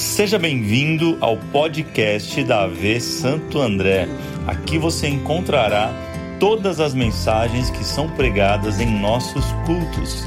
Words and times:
Seja 0.00 0.38
bem-vindo 0.38 1.18
ao 1.20 1.36
podcast 1.52 2.42
da 2.44 2.62
AV 2.62 2.98
Santo 3.02 3.60
André. 3.60 4.06
Aqui 4.48 4.78
você 4.78 5.06
encontrará 5.06 5.92
todas 6.40 6.80
as 6.80 6.94
mensagens 6.94 7.68
que 7.68 7.84
são 7.84 8.10
pregadas 8.16 8.80
em 8.80 8.98
nossos 8.98 9.44
cultos. 9.66 10.22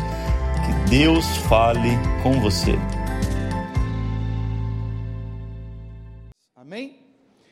Que 0.63 0.89
Deus 0.91 1.25
fale 1.49 1.89
com 2.21 2.39
você. 2.39 2.73
Amém? 6.55 6.99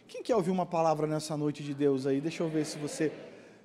Quem 0.08 0.22
quer 0.22 0.36
ouvir 0.36 0.52
uma 0.52 0.68
palavra 0.68 1.08
nessa 1.08 1.36
noite 1.36 1.64
de 1.64 1.74
Deus 1.74 2.06
aí? 2.06 2.22
Deixa 2.22 2.44
eu 2.44 2.50
ver 2.50 2.68
se 2.68 2.78
você 2.78 3.12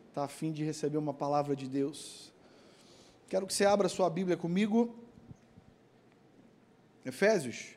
está 0.08 0.24
afim 0.24 0.50
de 0.50 0.64
receber 0.64 0.96
uma 0.96 1.12
palavra 1.12 1.54
de 1.54 1.68
Deus. 1.68 2.32
Quero 3.28 3.46
que 3.46 3.52
você 3.52 3.66
abra 3.66 3.86
sua 3.86 4.08
Bíblia 4.08 4.34
comigo. 4.34 4.96
Efésios. 7.04 7.75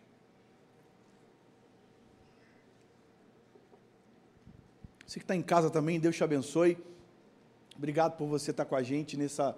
Você 5.10 5.18
que 5.18 5.24
está 5.24 5.36
em 5.36 5.42
casa 5.42 5.72
também, 5.72 6.00
Deus 6.00 6.16
te 6.16 6.24
abençoe. 6.24 6.78
Obrigado 7.76 8.16
por 8.16 8.28
você 8.28 8.52
estar 8.52 8.64
com 8.64 8.76
a 8.76 8.84
gente 8.84 9.18
nessa, 9.18 9.58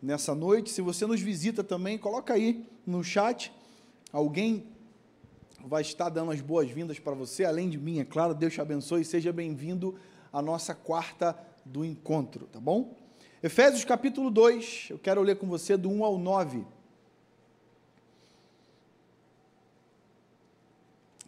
nessa 0.00 0.36
noite. 0.36 0.70
Se 0.70 0.80
você 0.80 1.04
nos 1.04 1.20
visita 1.20 1.64
também, 1.64 1.98
coloca 1.98 2.32
aí 2.32 2.64
no 2.86 3.02
chat. 3.02 3.52
Alguém 4.12 4.68
vai 5.66 5.82
estar 5.82 6.10
dando 6.10 6.30
as 6.30 6.40
boas-vindas 6.40 7.00
para 7.00 7.12
você, 7.12 7.44
além 7.44 7.68
de 7.68 7.76
mim, 7.76 7.98
é 7.98 8.04
claro. 8.04 8.36
Deus 8.36 8.52
te 8.52 8.60
abençoe. 8.60 9.04
Seja 9.04 9.32
bem-vindo 9.32 9.98
à 10.32 10.40
nossa 10.40 10.76
quarta 10.76 11.36
do 11.64 11.84
encontro, 11.84 12.46
tá 12.46 12.60
bom? 12.60 12.96
Efésios 13.42 13.84
capítulo 13.84 14.30
2, 14.30 14.90
eu 14.90 14.98
quero 15.00 15.22
ler 15.22 15.38
com 15.38 15.48
você 15.48 15.76
do 15.76 15.90
1 15.90 16.04
ao 16.04 16.16
9. 16.16 16.64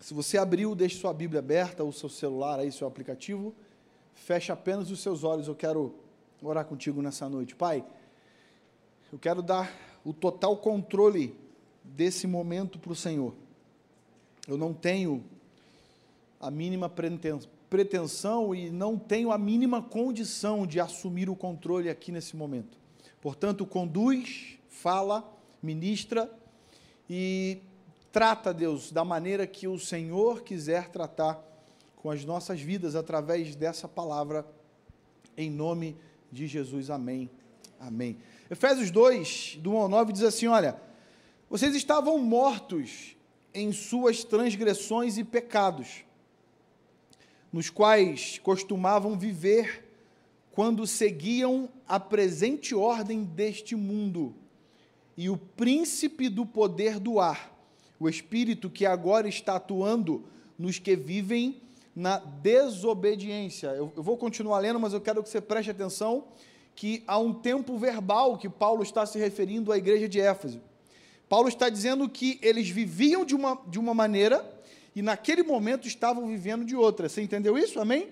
Se 0.07 0.15
você 0.15 0.39
abriu, 0.39 0.73
deixe 0.77 1.01
sua 1.01 1.13
Bíblia 1.13 1.41
aberta, 1.41 1.83
o 1.83 1.93
seu 1.93 2.09
celular 2.09 2.61
aí, 2.61 2.71
seu 2.71 2.87
aplicativo, 2.87 3.53
feche 4.15 4.53
apenas 4.53 4.89
os 4.89 5.01
seus 5.01 5.25
olhos. 5.25 5.49
Eu 5.49 5.55
quero 5.57 5.97
orar 6.41 6.65
contigo 6.65 7.03
nessa 7.03 7.29
noite. 7.29 7.57
Pai, 7.57 7.85
eu 9.13 9.19
quero 9.19 9.43
dar 9.43 9.69
o 10.05 10.13
total 10.13 10.59
controle 10.59 11.37
desse 11.83 12.25
momento 12.29 12.79
para 12.79 12.93
o 12.93 12.95
Senhor. 12.95 13.35
Eu 14.47 14.57
não 14.57 14.73
tenho 14.73 15.25
a 16.39 16.53
mínima 16.53 16.89
pretensão 17.69 18.55
e 18.55 18.71
não 18.71 18.97
tenho 18.97 19.33
a 19.33 19.37
mínima 19.37 19.83
condição 19.83 20.69
de 20.69 20.79
assumir 20.79 21.29
o 21.29 21.35
controle 21.35 21.89
aqui 21.89 22.13
nesse 22.13 22.37
momento. 22.37 22.79
Portanto, 23.21 23.67
conduz, 23.67 24.57
fala, 24.69 25.29
ministra 25.61 26.33
e 27.11 27.59
Trata, 28.17 28.55
Deus, 28.55 28.91
da 28.91 29.05
maneira 29.05 29.47
que 29.47 29.69
o 29.69 29.79
Senhor 29.79 30.41
quiser 30.41 30.89
tratar 30.89 31.39
com 31.97 32.11
as 32.11 32.25
nossas 32.25 32.63
vidas 32.63 32.97
através 32.97 33.55
dessa 33.55 33.87
palavra, 33.87 34.47
em 35.37 35.51
nome 35.51 35.95
de 36.33 36.47
Jesus. 36.47 36.89
Amém. 36.89 37.29
Amém. 37.79 38.17
Efésios 38.51 38.91
2, 38.91 39.59
do 39.61 39.73
1 39.73 39.77
ao 39.77 39.89
9, 39.91 40.15
diz 40.15 40.23
assim: 40.23 40.47
Olha, 40.47 40.81
vocês 41.51 41.75
estavam 41.75 42.17
mortos 42.17 43.15
em 43.53 43.71
suas 43.71 44.25
transgressões 44.25 45.19
e 45.19 45.23
pecados, 45.23 46.03
nos 47.53 47.69
quais 47.69 48.39
costumavam 48.39 49.19
viver 49.19 49.93
quando 50.53 50.87
seguiam 50.87 51.69
a 51.87 52.01
presente 52.01 52.75
ordem 52.75 53.25
deste 53.25 53.77
mundo 53.77 54.35
e 55.19 55.29
o 55.29 55.37
príncipe 55.37 56.31
do 56.31 56.47
poder 56.47 56.99
do 56.99 57.21
ar 57.21 57.55
o 57.99 58.09
Espírito 58.09 58.69
que 58.69 58.85
agora 58.85 59.29
está 59.29 59.57
atuando 59.57 60.25
nos 60.59 60.79
que 60.79 60.95
vivem 60.97 61.61
na 61.95 62.19
desobediência. 62.19 63.69
Eu, 63.69 63.93
eu, 63.97 64.03
vou 64.03 64.17
continuar 64.17 64.59
lendo, 64.59 64.79
mas 64.79 64.93
eu 64.93 65.01
quero 65.01 65.23
que 65.23 65.29
você 65.29 65.41
preste 65.41 65.71
atenção 65.71 66.25
que 66.75 67.03
há 67.07 67.19
um 67.19 67.33
tempo 67.33 67.79
verbal 67.79 68.37
que 68.37 68.49
Paulo 68.49 68.83
está 68.83 69.07
se 69.07 69.19
referindo 69.19 69.73
à 69.73 69.79
igreja 69.79 70.07
de 70.07 70.21
Éfeso. 70.21 70.61
Paulo 71.29 71.49
está 71.49 71.71
dizendo 71.71 72.09
que 72.09 72.39
eles 72.43 72.69
viviam 72.69 73.25
de 73.25 73.35
uma, 73.35 73.59
de 73.67 73.79
uma 73.79 73.95
maneira 73.95 74.47
e 74.95 75.01
naquele 75.01 75.43
momento 75.43 75.89
estavam 75.89 76.27
vivendo 76.27 76.65
de 76.65 76.77
outra. 76.77 77.09
Você 77.09 77.23
entendeu 77.23 77.57
isso? 77.57 77.81
Amém? 77.81 78.11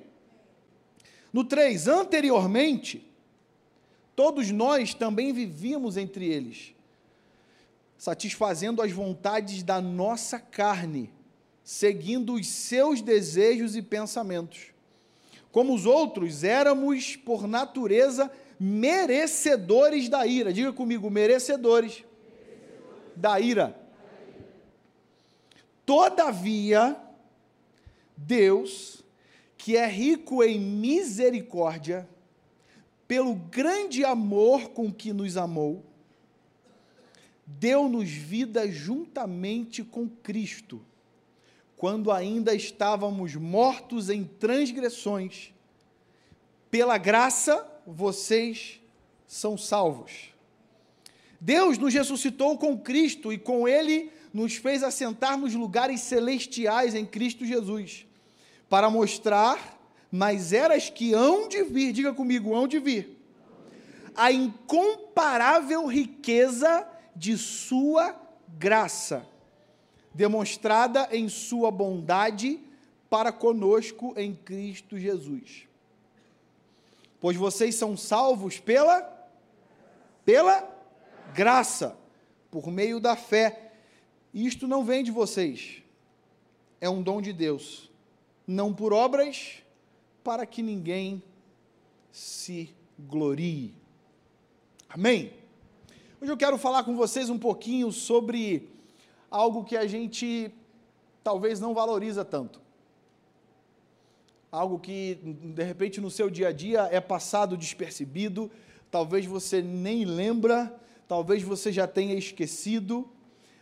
No 1.31 1.45
3, 1.45 1.89
anteriormente, 1.89 3.07
todos 4.17 4.51
nós 4.51 4.95
também 4.95 5.33
vivíamos 5.33 5.97
entre 5.97 6.27
eles 6.27 6.74
satisfazendo 7.97 8.83
as 8.83 8.93
vontades 8.93 9.63
da 9.63 9.81
nossa 9.81 10.39
carne, 10.39 11.13
seguindo 11.63 12.35
os 12.35 12.47
seus 12.47 13.01
desejos 13.01 13.77
e 13.77 13.83
pensamentos. 13.83 14.73
Como 15.51 15.75
os 15.75 15.87
outros, 15.87 16.45
éramos, 16.45 17.17
por 17.17 17.47
natureza, 17.47 18.31
merecedores 18.59 20.09
da 20.09 20.27
ira. 20.27 20.53
Diga 20.53 20.73
comigo, 20.73 21.11
merecedores, 21.11 22.05
da 23.15 23.39
ira. 23.39 23.79
Todavia, 25.87 26.97
Deus, 28.17 29.05
que 29.57 29.77
é 29.77 29.87
rico 29.87 30.43
em 30.43 30.59
misericórdia, 30.59 32.09
pelo 33.07 33.35
grande 33.35 34.05
amor 34.05 34.71
com 34.71 34.93
que 34.93 35.13
nos 35.13 35.37
amou, 35.37 35.85
deu-nos 37.47 38.11
vida 38.11 38.71
juntamente 38.71 39.83
com 39.83 40.09
Cristo, 40.09 40.81
quando 41.77 42.11
ainda 42.11 42.55
estávamos 42.55 43.35
mortos 43.35 44.09
em 44.09 44.25
transgressões. 44.25 45.53
Pela 46.71 46.97
graça, 46.97 47.67
vocês 47.87 48.81
são 49.27 49.59
salvos. 49.59 50.31
Deus 51.41 51.77
nos 51.77 51.93
ressuscitou 51.93 52.57
com 52.57 52.79
Cristo 52.79 53.33
e 53.33 53.39
com 53.39 53.69
Ele 53.69 54.11
nos 54.33 54.57
fez 54.57 54.83
assentar 54.83 55.37
nos 55.39 55.55
lugares 55.55 56.01
celestiais 56.01 56.95
em 56.95 57.05
Cristo 57.05 57.45
Jesus, 57.45 58.07
para 58.69 58.89
mostrar 58.89 59.79
nas 60.11 60.53
eras 60.53 60.89
que 60.89 61.13
hão 61.13 61.49
de 61.49 61.63
vir, 61.63 61.93
diga 61.93 62.13
comigo, 62.13 62.55
hão 62.55 62.67
de 62.67 62.79
vir, 62.79 63.17
a 64.17 64.33
incomparável 64.33 65.87
riqueza 65.87 66.89
de 67.15 67.37
Sua 67.39 68.15
graça, 68.59 69.27
demonstrada 70.13 71.09
em 71.13 71.29
Sua 71.29 71.71
bondade 71.71 72.61
para 73.09 73.33
conosco 73.33 74.15
em 74.17 74.35
Cristo 74.35 74.99
Jesus. 74.99 75.69
Pois 77.21 77.37
vocês 77.37 77.75
são 77.75 77.97
salvos 77.97 78.59
pela 78.59 79.13
pela 80.25 80.67
graça, 81.35 81.97
por 82.51 82.69
meio 82.69 82.99
da 82.99 83.15
fé. 83.15 83.73
Isto 84.33 84.67
não 84.67 84.85
vem 84.85 85.05
de 85.05 85.11
vocês, 85.11 85.83
é 86.81 86.89
um 86.89 87.03
dom 87.03 87.21
de 87.21 87.33
Deus, 87.33 87.91
não 88.47 88.75
por 88.75 88.93
obras, 88.93 89.63
para 90.23 90.47
que 90.47 90.63
ninguém 90.63 91.23
se 92.11 92.75
glorie. 92.99 93.75
Amém? 94.89 95.44
Hoje 96.25 96.33
eu 96.33 96.39
quero 96.39 96.57
falar 96.57 96.85
com 96.85 96.97
vocês 96.97 97.29
um 97.29 97.39
pouquinho 97.39 97.93
sobre 97.93 98.71
algo 99.31 99.63
que 99.63 99.77
a 99.77 99.87
gente 99.87 100.51
talvez 101.23 101.61
não 101.61 101.75
valoriza 101.75 102.25
tanto. 102.25 102.63
Algo 104.51 104.79
que, 104.79 105.17
de 105.23 105.63
repente, 105.63 106.01
no 106.01 106.11
seu 106.11 106.31
dia 106.31 106.49
a 106.49 106.53
dia 106.53 106.89
é 106.91 106.99
passado 106.99 107.59
despercebido, 107.59 108.51
talvez 108.91 109.27
você 109.27 109.61
nem 109.61 110.07
lembra, 110.07 110.75
talvez 111.07 111.43
você 111.43 111.71
já 111.71 111.87
tenha 111.87 112.15
esquecido, 112.15 113.07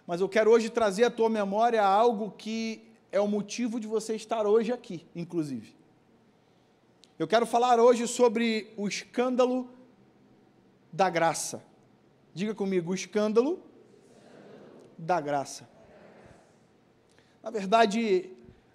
mas 0.06 0.20
eu 0.20 0.28
quero 0.28 0.48
hoje 0.48 0.70
trazer 0.70 1.02
à 1.02 1.10
tua 1.10 1.28
memória 1.28 1.84
algo 1.84 2.30
que 2.30 2.80
é 3.10 3.20
o 3.20 3.26
motivo 3.26 3.80
de 3.80 3.88
você 3.88 4.14
estar 4.14 4.46
hoje 4.46 4.72
aqui, 4.72 5.04
inclusive. 5.16 5.74
Eu 7.18 7.26
quero 7.26 7.44
falar 7.44 7.80
hoje 7.80 8.06
sobre 8.06 8.72
o 8.76 8.86
escândalo 8.86 9.68
da 10.92 11.10
graça. 11.10 11.71
Diga 12.34 12.54
comigo, 12.54 12.92
o 12.92 12.94
escândalo 12.94 13.62
da 14.96 15.20
graça. 15.20 15.68
Na 17.42 17.50
verdade, 17.50 18.30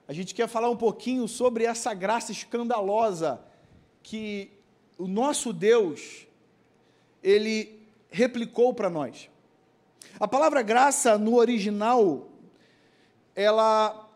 a 0.07 0.13
gente 0.13 0.35
quer 0.35 0.47
falar 0.47 0.69
um 0.69 0.77
pouquinho 0.77 1.27
sobre 1.27 1.63
essa 1.63 1.91
graça 1.95 2.31
escandalosa 2.31 3.41
que 4.03 4.51
o 4.95 5.07
nosso 5.07 5.51
Deus, 5.51 6.27
ele 7.23 7.87
replicou 8.11 8.75
para 8.75 8.91
nós. 8.91 9.27
A 10.19 10.27
palavra 10.27 10.61
graça, 10.61 11.17
no 11.17 11.35
original, 11.35 12.29
ela 13.35 14.07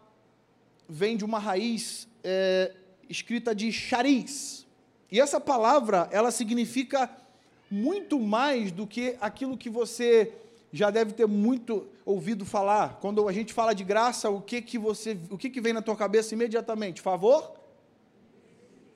vem 0.88 1.18
de 1.18 1.26
uma 1.26 1.40
raiz 1.40 2.08
é, 2.24 2.76
escrita 3.10 3.56
de 3.56 3.72
chariz. 3.72 4.68
E 5.12 5.20
essa 5.20 5.40
palavra, 5.40 6.08
ela 6.12 6.30
significa 6.30 7.10
muito 7.72 8.20
mais 8.20 8.70
do 8.70 8.86
que 8.86 9.18
aquilo 9.22 9.58
que 9.58 9.70
você 9.70 10.34
já 10.74 10.90
deve 10.90 11.14
ter 11.14 11.26
muito 11.26 11.88
ouvido 12.06 12.46
falar. 12.46 13.00
Quando 13.00 13.28
a 13.28 13.32
gente 13.32 13.54
fala 13.54 13.74
de 13.74 13.84
graça, 13.84 14.30
o 14.30 14.42
que 14.42 14.62
que 14.62 14.78
você, 14.78 15.18
o 15.30 15.38
que 15.38 15.50
que 15.50 15.62
vem 15.62 15.72
na 15.72 15.82
tua 15.82 15.96
cabeça 15.96 16.34
imediatamente? 16.34 17.02
Favor? 17.02 17.54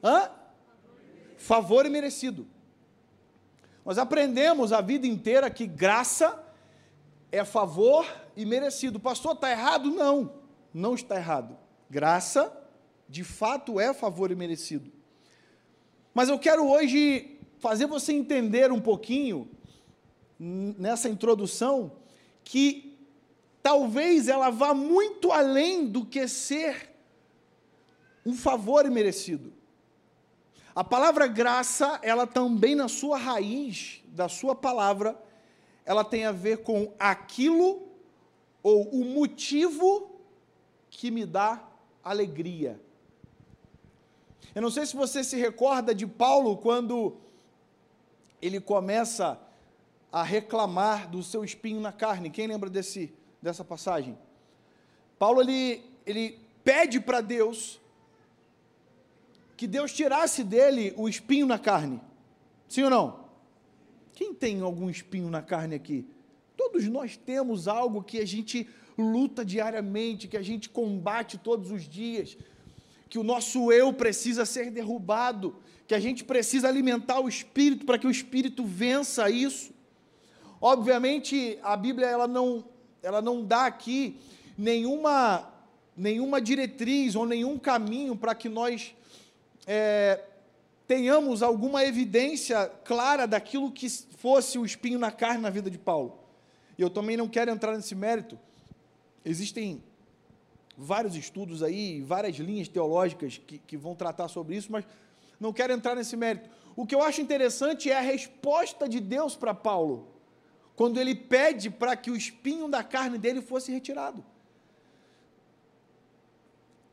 Hã? 0.03 0.29
Favor 1.37 1.85
e 1.85 1.89
merecido. 1.89 2.45
Nós 3.85 3.97
aprendemos 3.97 4.73
a 4.73 4.81
vida 4.81 5.07
inteira 5.07 5.49
que 5.49 5.65
graça 5.65 6.43
é 7.31 7.45
favor 7.45 8.05
e 8.35 8.45
merecido. 8.45 8.99
Pastor, 8.99 9.35
está 9.35 9.51
errado? 9.51 9.89
Não, 9.89 10.33
não 10.73 10.95
está 10.95 11.15
errado. 11.15 11.57
Graça, 11.89 12.51
de 13.07 13.23
fato, 13.23 13.79
é 13.79 13.93
favor 13.93 14.31
e 14.31 14.35
merecido. 14.35 14.91
Mas 16.13 16.29
eu 16.29 16.39
quero 16.39 16.67
hoje 16.67 17.34
fazer 17.59 17.87
você 17.87 18.13
entender 18.13 18.71
um 18.71 18.79
pouquinho 18.79 19.49
nessa 20.39 21.09
introdução 21.09 21.91
que 22.43 22.97
talvez 23.63 24.27
ela 24.27 24.49
vá 24.49 24.73
muito 24.73 25.31
além 25.31 25.87
do 25.87 26.05
que 26.05 26.27
ser 26.27 26.91
um 28.25 28.33
favor 28.33 28.89
merecido. 28.89 29.53
A 30.75 30.83
palavra 30.83 31.25
graça, 31.25 31.99
ela 32.03 32.27
também 32.27 32.75
na 32.75 32.87
sua 32.87 33.17
raiz 33.17 34.01
da 34.07 34.27
sua 34.27 34.53
palavra, 34.53 35.17
ela 35.85 36.03
tem 36.03 36.25
a 36.25 36.31
ver 36.31 36.63
com 36.63 36.93
aquilo 36.99 37.87
ou 38.61 38.89
o 38.89 39.05
motivo 39.05 40.19
que 40.89 41.09
me 41.11 41.25
dá 41.25 41.63
alegria. 42.03 42.79
Eu 44.53 44.61
não 44.61 44.71
sei 44.71 44.85
se 44.85 44.95
você 44.95 45.23
se 45.23 45.37
recorda 45.37 45.93
de 45.93 46.07
Paulo 46.07 46.57
quando 46.57 47.17
ele 48.45 48.59
começa 48.59 49.39
a 50.11 50.23
reclamar 50.23 51.09
do 51.09 51.21
seu 51.23 51.43
espinho 51.43 51.79
na 51.79 51.91
carne. 51.91 52.29
Quem 52.29 52.47
lembra 52.47 52.69
desse, 52.69 53.13
dessa 53.41 53.63
passagem? 53.63 54.17
Paulo 55.17 55.41
ele, 55.41 55.83
ele 56.05 56.39
pede 56.63 56.99
para 56.99 57.21
Deus 57.21 57.81
que 59.57 59.67
Deus 59.67 59.93
tirasse 59.93 60.43
dele 60.43 60.93
o 60.97 61.07
espinho 61.07 61.45
na 61.45 61.57
carne. 61.57 62.01
Sim 62.67 62.83
ou 62.83 62.89
não? 62.89 63.25
Quem 64.13 64.33
tem 64.33 64.61
algum 64.61 64.89
espinho 64.89 65.29
na 65.29 65.41
carne 65.41 65.75
aqui? 65.75 66.07
Todos 66.55 66.87
nós 66.87 67.17
temos 67.17 67.67
algo 67.67 68.03
que 68.03 68.19
a 68.19 68.25
gente 68.25 68.69
luta 68.97 69.43
diariamente, 69.43 70.27
que 70.27 70.37
a 70.37 70.41
gente 70.41 70.69
combate 70.69 71.37
todos 71.37 71.71
os 71.71 71.87
dias, 71.87 72.37
que 73.15 73.19
o 73.19 73.23
nosso 73.23 73.71
eu 73.71 73.93
precisa 73.93 74.45
ser 74.45 74.69
derrubado, 74.69 75.55
que 75.87 75.95
a 75.95 75.99
gente 76.01 76.21
precisa 76.21 76.67
alimentar 76.67 77.21
o 77.21 77.29
espírito 77.29 77.85
para 77.85 77.97
que 77.97 78.05
o 78.05 78.11
espírito 78.11 78.65
vença 78.65 79.29
isso. 79.29 79.71
Obviamente, 80.59 81.57
a 81.63 81.77
Bíblia 81.77 82.07
ela 82.07 82.27
não, 82.27 82.65
ela 83.01 83.21
não 83.21 83.41
dá 83.41 83.67
aqui 83.67 84.19
nenhuma, 84.57 85.49
nenhuma 85.95 86.41
diretriz 86.41 87.15
ou 87.15 87.25
nenhum 87.25 87.57
caminho 87.57 88.17
para 88.17 88.35
que 88.35 88.49
nós 88.49 88.93
é, 89.65 90.21
tenhamos 90.85 91.41
alguma 91.41 91.85
evidência 91.85 92.69
clara 92.83 93.25
daquilo 93.25 93.71
que 93.71 93.89
fosse 94.17 94.59
o 94.59 94.65
espinho 94.65 94.99
na 94.99 95.09
carne 95.09 95.41
na 95.41 95.49
vida 95.49 95.71
de 95.71 95.77
Paulo. 95.77 96.19
E 96.77 96.81
eu 96.81 96.89
também 96.89 97.15
não 97.15 97.29
quero 97.29 97.49
entrar 97.49 97.77
nesse 97.77 97.95
mérito. 97.95 98.37
Existem 99.23 99.81
vários 100.77 101.15
estudos 101.15 101.63
aí, 101.63 102.01
várias 102.01 102.35
linhas 102.37 102.67
teológicas 102.67 103.37
que, 103.37 103.57
que 103.59 103.77
vão 103.77 103.95
tratar 103.95 104.27
sobre 104.27 104.55
isso, 104.55 104.71
mas 104.71 104.85
não 105.39 105.53
quero 105.53 105.73
entrar 105.73 105.95
nesse 105.95 106.15
mérito. 106.15 106.49
O 106.75 106.85
que 106.85 106.93
eu 106.93 107.01
acho 107.01 107.21
interessante 107.21 107.89
é 107.89 107.97
a 107.97 108.01
resposta 108.01 108.87
de 108.87 108.99
Deus 108.99 109.35
para 109.35 109.53
Paulo 109.53 110.15
quando 110.75 110.99
ele 110.99 111.15
pede 111.15 111.69
para 111.69 111.95
que 111.95 112.11
o 112.11 112.15
espinho 112.15 112.67
da 112.67 112.83
carne 112.83 113.17
dele 113.17 113.41
fosse 113.41 113.71
retirado. 113.71 114.23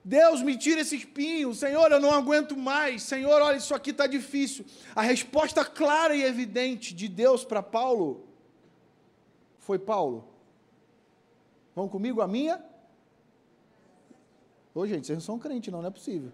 Deus, 0.04 0.42
me 0.42 0.56
tira 0.56 0.80
esse 0.80 0.96
espinho, 0.96 1.54
Senhor, 1.54 1.90
eu 1.92 2.00
não 2.00 2.12
aguento 2.12 2.56
mais, 2.56 3.04
Senhor, 3.04 3.40
olha, 3.40 3.56
isso 3.56 3.74
aqui 3.74 3.90
está 3.90 4.06
difícil. 4.06 4.64
A 4.96 5.02
resposta 5.02 5.64
clara 5.64 6.14
e 6.14 6.22
evidente 6.22 6.92
de 6.92 7.08
Deus 7.08 7.44
para 7.44 7.62
Paulo 7.62 8.26
foi: 9.60 9.78
Paulo, 9.78 10.28
vão 11.74 11.88
comigo 11.88 12.20
a 12.20 12.26
minha? 12.26 12.64
Ô, 14.74 14.86
gente, 14.86 15.06
vocês 15.06 15.18
não 15.18 15.24
são 15.24 15.38
crente, 15.38 15.70
não, 15.70 15.80
não 15.80 15.88
é 15.88 15.90
possível. 15.90 16.32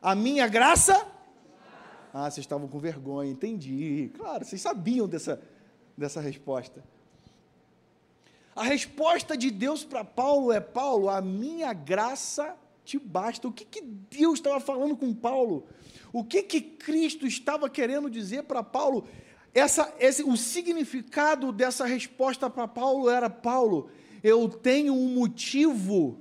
A 0.00 0.14
minha 0.14 0.46
graça 0.46 1.06
ah, 2.12 2.28
vocês 2.28 2.44
estavam 2.44 2.66
com 2.66 2.78
vergonha, 2.78 3.30
entendi. 3.30 4.10
Claro, 4.16 4.44
vocês 4.44 4.60
sabiam 4.60 5.06
dessa, 5.06 5.40
dessa 5.96 6.20
resposta. 6.20 6.82
A 8.54 8.64
resposta 8.64 9.36
de 9.36 9.50
Deus 9.50 9.84
para 9.84 10.04
Paulo 10.04 10.52
é: 10.52 10.58
Paulo, 10.58 11.08
a 11.08 11.20
minha 11.20 11.72
graça 11.72 12.56
te 12.84 12.98
basta. 12.98 13.46
O 13.46 13.52
que, 13.52 13.64
que 13.64 13.80
Deus 13.80 14.40
estava 14.40 14.58
falando 14.58 14.96
com 14.96 15.14
Paulo? 15.14 15.66
O 16.12 16.24
que, 16.24 16.42
que 16.42 16.60
Cristo 16.60 17.26
estava 17.26 17.70
querendo 17.70 18.10
dizer 18.10 18.42
para 18.42 18.62
Paulo? 18.62 19.06
Essa, 19.54 19.92
esse, 20.00 20.24
o 20.24 20.36
significado 20.36 21.52
dessa 21.52 21.86
resposta 21.86 22.50
para 22.50 22.66
Paulo 22.66 23.08
era: 23.08 23.30
Paulo, 23.30 23.88
eu 24.22 24.48
tenho 24.48 24.94
um 24.94 25.14
motivo 25.14 26.18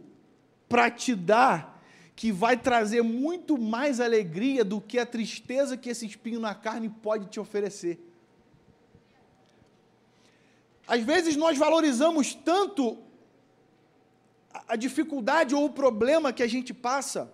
para 0.67 0.89
te 0.89 1.15
dar 1.15 1.81
que 2.15 2.31
vai 2.31 2.57
trazer 2.57 3.01
muito 3.01 3.57
mais 3.57 3.99
alegria 3.99 4.63
do 4.65 4.81
que 4.81 4.99
a 4.99 5.05
tristeza 5.05 5.77
que 5.77 5.89
esse 5.89 6.05
espinho 6.05 6.39
na 6.39 6.53
carne 6.53 6.89
pode 6.89 7.27
te 7.27 7.39
oferecer. 7.39 7.97
Às 10.85 11.01
vezes 11.03 11.35
nós 11.35 11.57
valorizamos 11.57 12.33
tanto 12.33 12.97
a 14.67 14.75
dificuldade 14.75 15.55
ou 15.55 15.65
o 15.65 15.69
problema 15.69 16.33
que 16.33 16.43
a 16.43 16.47
gente 16.47 16.73
passa, 16.73 17.31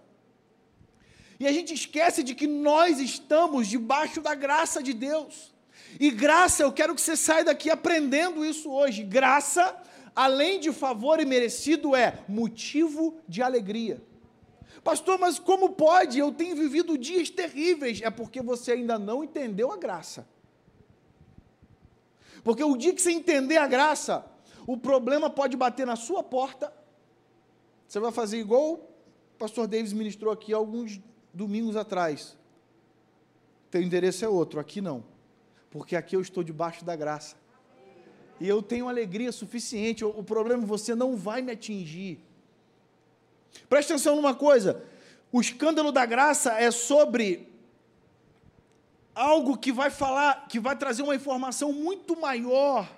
e 1.39 1.47
a 1.47 1.51
gente 1.51 1.73
esquece 1.73 2.23
de 2.23 2.33
que 2.33 2.47
nós 2.47 2.99
estamos 2.99 3.67
debaixo 3.67 4.21
da 4.21 4.33
graça 4.35 4.81
de 4.81 4.93
Deus. 4.93 5.53
E 5.99 6.09
graça, 6.11 6.63
eu 6.63 6.71
quero 6.71 6.95
que 6.95 7.01
você 7.01 7.15
saia 7.15 7.43
daqui 7.43 7.69
aprendendo 7.69 8.45
isso 8.45 8.71
hoje. 8.71 9.03
Graça, 9.03 9.75
além 10.15 10.59
de 10.59 10.71
favor 10.71 11.19
e 11.19 11.25
merecido, 11.25 11.95
é 11.95 12.23
motivo 12.27 13.19
de 13.27 13.41
alegria. 13.41 14.01
Pastor, 14.83 15.19
mas 15.19 15.39
como 15.39 15.73
pode? 15.73 16.19
Eu 16.19 16.31
tenho 16.31 16.55
vivido 16.55 16.97
dias 16.97 17.29
terríveis. 17.29 18.01
É 18.01 18.09
porque 18.09 18.41
você 18.41 18.73
ainda 18.73 18.99
não 18.99 19.23
entendeu 19.23 19.71
a 19.71 19.77
graça. 19.77 20.27
Porque 22.43 22.63
o 22.63 22.77
dia 22.77 22.93
que 22.93 23.01
você 23.01 23.11
entender 23.11 23.57
a 23.57 23.67
graça, 23.67 24.23
o 24.67 24.77
problema 24.77 25.29
pode 25.29 25.57
bater 25.57 25.87
na 25.87 25.95
sua 25.95 26.21
porta. 26.21 26.71
Você 27.87 27.99
vai 27.99 28.11
fazer 28.11 28.37
igual 28.37 28.73
o 28.73 28.79
pastor 29.37 29.67
Davis 29.67 29.91
ministrou 29.91 30.31
aqui 30.31 30.53
alguns 30.53 31.01
domingos 31.33 31.75
atrás. 31.75 32.37
Teu 33.71 33.81
endereço 33.81 34.23
é 34.23 34.29
outro, 34.29 34.59
aqui 34.59 34.81
não. 34.81 35.03
Porque 35.71 35.95
aqui 35.95 36.15
eu 36.15 36.21
estou 36.21 36.43
debaixo 36.43 36.85
da 36.85 36.95
graça. 36.95 37.35
E 38.39 38.47
eu 38.47 38.61
tenho 38.61 38.89
alegria 38.89 39.31
suficiente. 39.31 40.03
O 40.03 40.23
problema 40.23 40.63
é 40.63 40.65
você 40.65 40.93
não 40.93 41.15
vai 41.15 41.41
me 41.41 41.51
atingir. 41.51 42.19
Preste 43.69 43.93
atenção 43.93 44.15
numa 44.15 44.35
coisa: 44.35 44.83
o 45.31 45.39
escândalo 45.39 45.91
da 45.91 46.05
graça 46.05 46.53
é 46.53 46.69
sobre 46.71 47.47
algo 49.13 49.57
que 49.57 49.71
vai 49.71 49.89
falar, 49.89 50.47
que 50.47 50.59
vai 50.59 50.75
trazer 50.75 51.01
uma 51.01 51.15
informação 51.15 51.71
muito 51.71 52.19
maior 52.19 52.89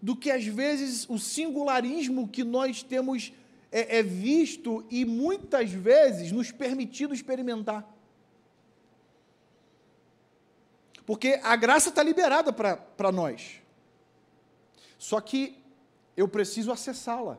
do 0.00 0.16
que 0.16 0.30
às 0.30 0.44
vezes 0.44 1.08
o 1.08 1.18
singularismo 1.18 2.28
que 2.28 2.44
nós 2.44 2.82
temos 2.82 3.32
é, 3.70 3.98
é 3.98 4.02
visto 4.02 4.84
e 4.90 5.04
muitas 5.04 5.70
vezes 5.70 6.32
nos 6.32 6.50
permitido 6.52 7.14
experimentar. 7.14 7.88
Porque 11.04 11.40
a 11.42 11.56
graça 11.56 11.88
está 11.88 12.02
liberada 12.02 12.52
para 12.52 13.12
nós. 13.12 13.61
Só 15.02 15.20
que 15.20 15.60
eu 16.16 16.28
preciso 16.28 16.70
acessá-la. 16.70 17.36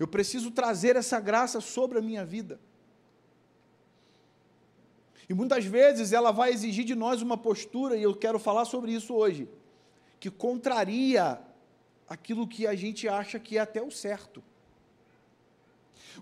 Eu 0.00 0.08
preciso 0.08 0.50
trazer 0.50 0.96
essa 0.96 1.20
graça 1.20 1.60
sobre 1.60 1.98
a 1.98 2.00
minha 2.00 2.24
vida. 2.24 2.58
E 5.28 5.34
muitas 5.34 5.66
vezes 5.66 6.14
ela 6.14 6.30
vai 6.30 6.52
exigir 6.52 6.86
de 6.86 6.94
nós 6.94 7.20
uma 7.20 7.36
postura, 7.36 7.98
e 7.98 8.02
eu 8.02 8.14
quero 8.14 8.38
falar 8.38 8.64
sobre 8.64 8.92
isso 8.92 9.12
hoje, 9.12 9.46
que 10.18 10.30
contraria 10.30 11.38
aquilo 12.08 12.48
que 12.48 12.66
a 12.66 12.74
gente 12.74 13.06
acha 13.06 13.38
que 13.38 13.58
é 13.58 13.60
até 13.60 13.82
o 13.82 13.90
certo. 13.90 14.42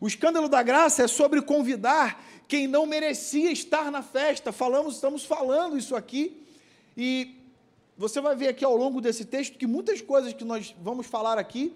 O 0.00 0.09
escândalo 0.09 0.49
da 0.49 0.64
graça 0.64 1.04
é 1.04 1.07
sobre 1.07 1.40
convidar 1.40 2.21
quem 2.49 2.66
não 2.66 2.85
merecia 2.85 3.52
estar 3.52 3.92
na 3.92 4.02
festa. 4.02 4.50
Falamos, 4.50 4.97
estamos 4.97 5.25
falando 5.25 5.78
isso 5.78 5.95
aqui, 5.95 6.45
e 6.97 7.41
você 8.02 8.21
vai 8.21 8.35
ver 8.35 8.49
aqui 8.49 8.64
ao 8.64 8.76
longo 8.76 9.00
desse 9.00 9.25
texto 9.25 9.56
que 9.56 9.64
muitas 9.64 10.00
coisas 10.00 10.32
que 10.32 10.44
nós 10.44 10.75
vamos 10.82 11.06
falar 11.06 11.38
aqui 11.38 11.73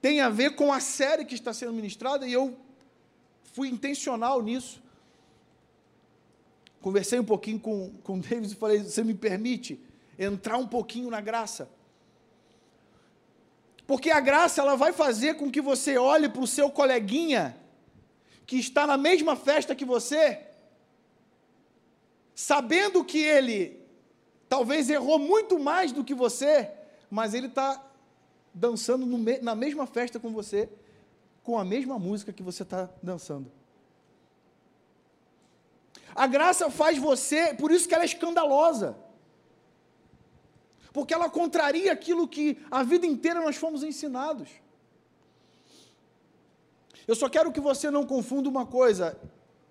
tem 0.00 0.22
a 0.22 0.30
ver 0.30 0.54
com 0.54 0.72
a 0.72 0.80
série 0.80 1.22
que 1.22 1.34
está 1.34 1.52
sendo 1.52 1.74
ministrada 1.74 2.26
e 2.26 2.32
eu 2.32 2.56
fui 3.52 3.68
intencional 3.68 4.42
nisso. 4.42 4.82
Conversei 6.80 7.20
um 7.20 7.24
pouquinho 7.24 7.60
com, 7.60 7.92
com 8.02 8.16
o 8.16 8.20
David 8.20 8.50
e 8.50 8.56
falei: 8.56 8.78
Você 8.78 9.04
me 9.04 9.12
permite 9.12 9.78
entrar 10.18 10.56
um 10.56 10.66
pouquinho 10.66 11.10
na 11.10 11.20
graça. 11.20 11.70
Porque 13.86 14.10
a 14.10 14.20
graça 14.20 14.62
ela 14.62 14.76
vai 14.76 14.94
fazer 14.94 15.34
com 15.34 15.50
que 15.50 15.60
você 15.60 15.98
olhe 15.98 16.30
para 16.30 16.40
o 16.40 16.46
seu 16.46 16.70
coleguinha 16.70 17.54
que 18.46 18.56
está 18.56 18.86
na 18.86 18.96
mesma 18.96 19.36
festa 19.36 19.74
que 19.74 19.84
você, 19.84 20.40
sabendo 22.34 23.04
que 23.04 23.18
ele 23.18 23.79
talvez 24.50 24.90
errou 24.90 25.16
muito 25.16 25.60
mais 25.60 25.92
do 25.92 26.02
que 26.02 26.12
você, 26.12 26.68
mas 27.08 27.34
ele 27.34 27.46
está 27.46 27.82
dançando 28.52 29.06
na 29.40 29.54
mesma 29.54 29.86
festa 29.86 30.18
com 30.18 30.32
você, 30.32 30.68
com 31.44 31.56
a 31.56 31.64
mesma 31.64 32.00
música 32.00 32.32
que 32.32 32.42
você 32.42 32.64
está 32.64 32.90
dançando. 33.00 33.50
A 36.12 36.26
graça 36.26 36.68
faz 36.68 36.98
você, 36.98 37.54
por 37.54 37.70
isso 37.70 37.88
que 37.88 37.94
ela 37.94 38.02
é 38.02 38.06
escandalosa. 38.06 38.98
Porque 40.92 41.14
ela 41.14 41.30
contraria 41.30 41.92
aquilo 41.92 42.26
que 42.26 42.58
a 42.68 42.82
vida 42.82 43.06
inteira 43.06 43.40
nós 43.40 43.54
fomos 43.54 43.84
ensinados. 43.84 44.48
Eu 47.06 47.14
só 47.14 47.28
quero 47.28 47.52
que 47.52 47.60
você 47.60 47.88
não 47.88 48.04
confunda 48.04 48.48
uma 48.48 48.66
coisa, 48.66 49.16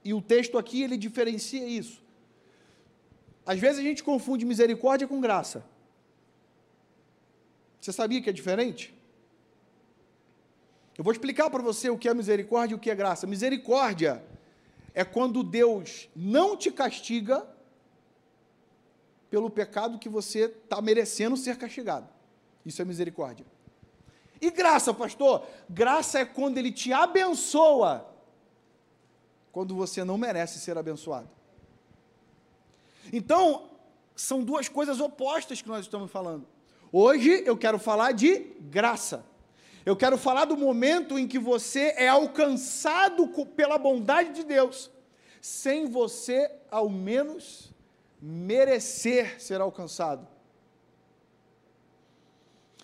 e 0.06 0.14
o 0.14 0.22
texto 0.22 0.58
aqui 0.58 0.82
ele 0.82 0.96
diferencia 0.96 1.68
isso. 1.68 2.02
Às 3.52 3.58
vezes 3.58 3.80
a 3.80 3.82
gente 3.82 4.04
confunde 4.04 4.46
misericórdia 4.46 5.08
com 5.08 5.20
graça. 5.20 5.66
Você 7.82 7.92
sabia 7.92 8.22
que 8.22 8.30
é 8.30 8.34
diferente? 8.34 8.94
Eu 10.96 11.04
vou 11.04 11.12
explicar 11.12 11.50
para 11.50 11.64
você 11.64 11.90
o 11.90 11.98
que 11.98 12.08
é 12.08 12.14
misericórdia 12.14 12.76
e 12.76 12.78
o 12.78 12.80
que 12.80 12.92
é 12.92 12.96
graça. 12.96 13.26
Misericórdia 13.26 14.24
é 14.94 15.04
quando 15.04 15.42
Deus 15.42 16.08
não 16.16 16.56
te 16.56 16.70
castiga 16.70 17.44
pelo 19.32 19.50
pecado 19.50 19.98
que 19.98 20.10
você 20.10 20.42
está 20.42 20.80
merecendo 20.80 21.36
ser 21.36 21.58
castigado. 21.58 22.08
Isso 22.64 22.80
é 22.84 22.86
misericórdia. 22.86 23.48
E 24.40 24.52
graça, 24.52 24.94
pastor? 24.94 25.44
Graça 25.68 26.20
é 26.20 26.26
quando 26.26 26.60
Ele 26.60 26.72
te 26.72 26.94
abençoa 26.94 28.08
quando 29.52 29.74
você 29.74 30.04
não 30.04 30.20
merece 30.20 30.60
ser 30.60 30.78
abençoado. 30.78 31.39
Então, 33.12 33.70
são 34.16 34.44
duas 34.44 34.68
coisas 34.68 35.00
opostas 35.00 35.62
que 35.62 35.68
nós 35.68 35.82
estamos 35.82 36.12
falando. 36.12 36.48
Hoje 36.92 37.44
eu 37.46 37.58
quero 37.58 37.80
falar 37.80 38.12
de 38.12 38.40
graça. 38.60 39.26
Eu 39.86 39.96
quero 39.96 40.18
falar 40.18 40.46
do 40.46 40.58
momento 40.58 41.18
em 41.18 41.28
que 41.28 41.40
você 41.40 41.94
é 41.98 42.08
alcançado 42.08 43.28
pela 43.56 43.78
bondade 43.78 44.34
de 44.34 44.44
Deus, 44.44 44.92
sem 45.42 45.88
você, 45.88 46.52
ao 46.70 46.90
menos, 46.90 47.74
merecer 48.22 49.42
ser 49.42 49.62
alcançado. 49.62 50.28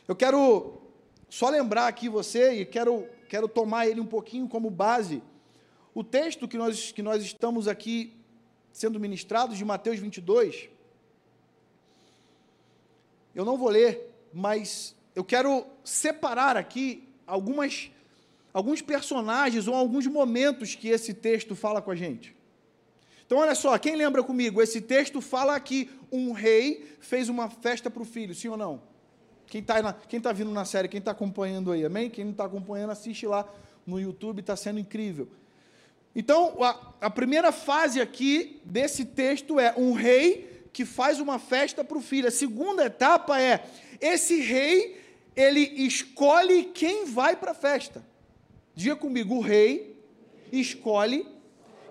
Eu 0.08 0.16
quero 0.16 0.82
só 1.30 1.50
lembrar 1.50 1.88
aqui 1.88 2.08
você, 2.08 2.54
e 2.54 2.66
quero, 2.66 3.08
quero 3.28 3.48
tomar 3.48 3.88
ele 3.88 4.00
um 4.00 4.06
pouquinho 4.06 4.48
como 4.48 4.70
base, 4.70 5.22
o 5.94 6.04
texto 6.04 6.48
que 6.48 6.58
nós, 6.58 6.92
que 6.92 7.02
nós 7.02 7.24
estamos 7.24 7.68
aqui 7.68 8.14
sendo 8.76 9.00
ministrados, 9.00 9.58
de 9.58 9.64
Mateus 9.64 10.00
22. 10.00 10.68
Eu 13.34 13.46
não 13.46 13.58
vou 13.58 13.70
ler, 13.70 14.14
mas 14.34 14.94
eu 15.16 15.24
quero 15.24 15.66
separar 15.82 16.58
aqui 16.58 17.08
algumas, 17.26 17.90
alguns 18.54 18.82
personagens 18.82 19.70
ou 19.70 19.74
alguns 19.74 20.06
momentos 20.08 20.76
que 20.76 20.90
esse 20.90 21.14
texto 21.14 21.56
fala 21.56 21.82
com 21.82 21.90
a 21.90 21.96
gente. 21.96 22.36
Então, 23.26 23.38
olha 23.38 23.56
só, 23.56 23.78
quem 23.78 23.96
lembra 23.96 24.22
comigo? 24.22 24.62
Esse 24.62 24.82
texto 24.82 25.22
fala 25.22 25.58
que 25.58 25.90
um 26.12 26.34
rei 26.34 26.86
fez 27.00 27.30
uma 27.30 27.50
festa 27.50 27.90
para 27.90 28.02
o 28.04 28.06
filho, 28.06 28.36
sim 28.36 28.50
ou 28.50 28.58
não? 28.58 28.82
Quem 29.48 29.62
está 29.62 29.94
tá 29.94 30.34
vindo 30.34 30.52
na 30.52 30.66
série, 30.66 30.90
quem 30.90 31.00
está 31.00 31.12
acompanhando 31.12 31.72
aí, 31.72 31.86
amém? 31.86 32.10
Quem 32.10 32.26
não 32.26 32.32
está 32.32 32.44
acompanhando, 32.44 32.90
assiste 32.90 33.26
lá 33.26 33.48
no 33.88 34.02
YouTube, 34.02 34.42
está 34.42 34.58
sendo 34.58 34.80
incrível. 34.80 35.30
Então, 36.16 36.64
a, 36.64 36.94
a 37.02 37.10
primeira 37.10 37.52
fase 37.52 38.00
aqui 38.00 38.62
desse 38.64 39.04
texto 39.04 39.60
é 39.60 39.74
um 39.78 39.92
rei 39.92 40.70
que 40.72 40.86
faz 40.86 41.20
uma 41.20 41.38
festa 41.38 41.84
para 41.84 41.98
o 41.98 42.02
filho. 42.02 42.28
A 42.28 42.32
segunda 42.32 42.86
etapa 42.86 43.42
é 43.42 43.66
esse 44.00 44.40
rei, 44.40 45.02
ele 45.36 45.60
escolhe 45.60 46.66
quem 46.66 47.06
vai 47.06 47.36
para 47.36 47.52
a 47.52 47.56
festa. 47.56 48.06
Diga 48.74 48.96
comigo, 48.96 49.36
o 49.36 49.42
rei 49.42 50.02
escolhe 50.52 51.28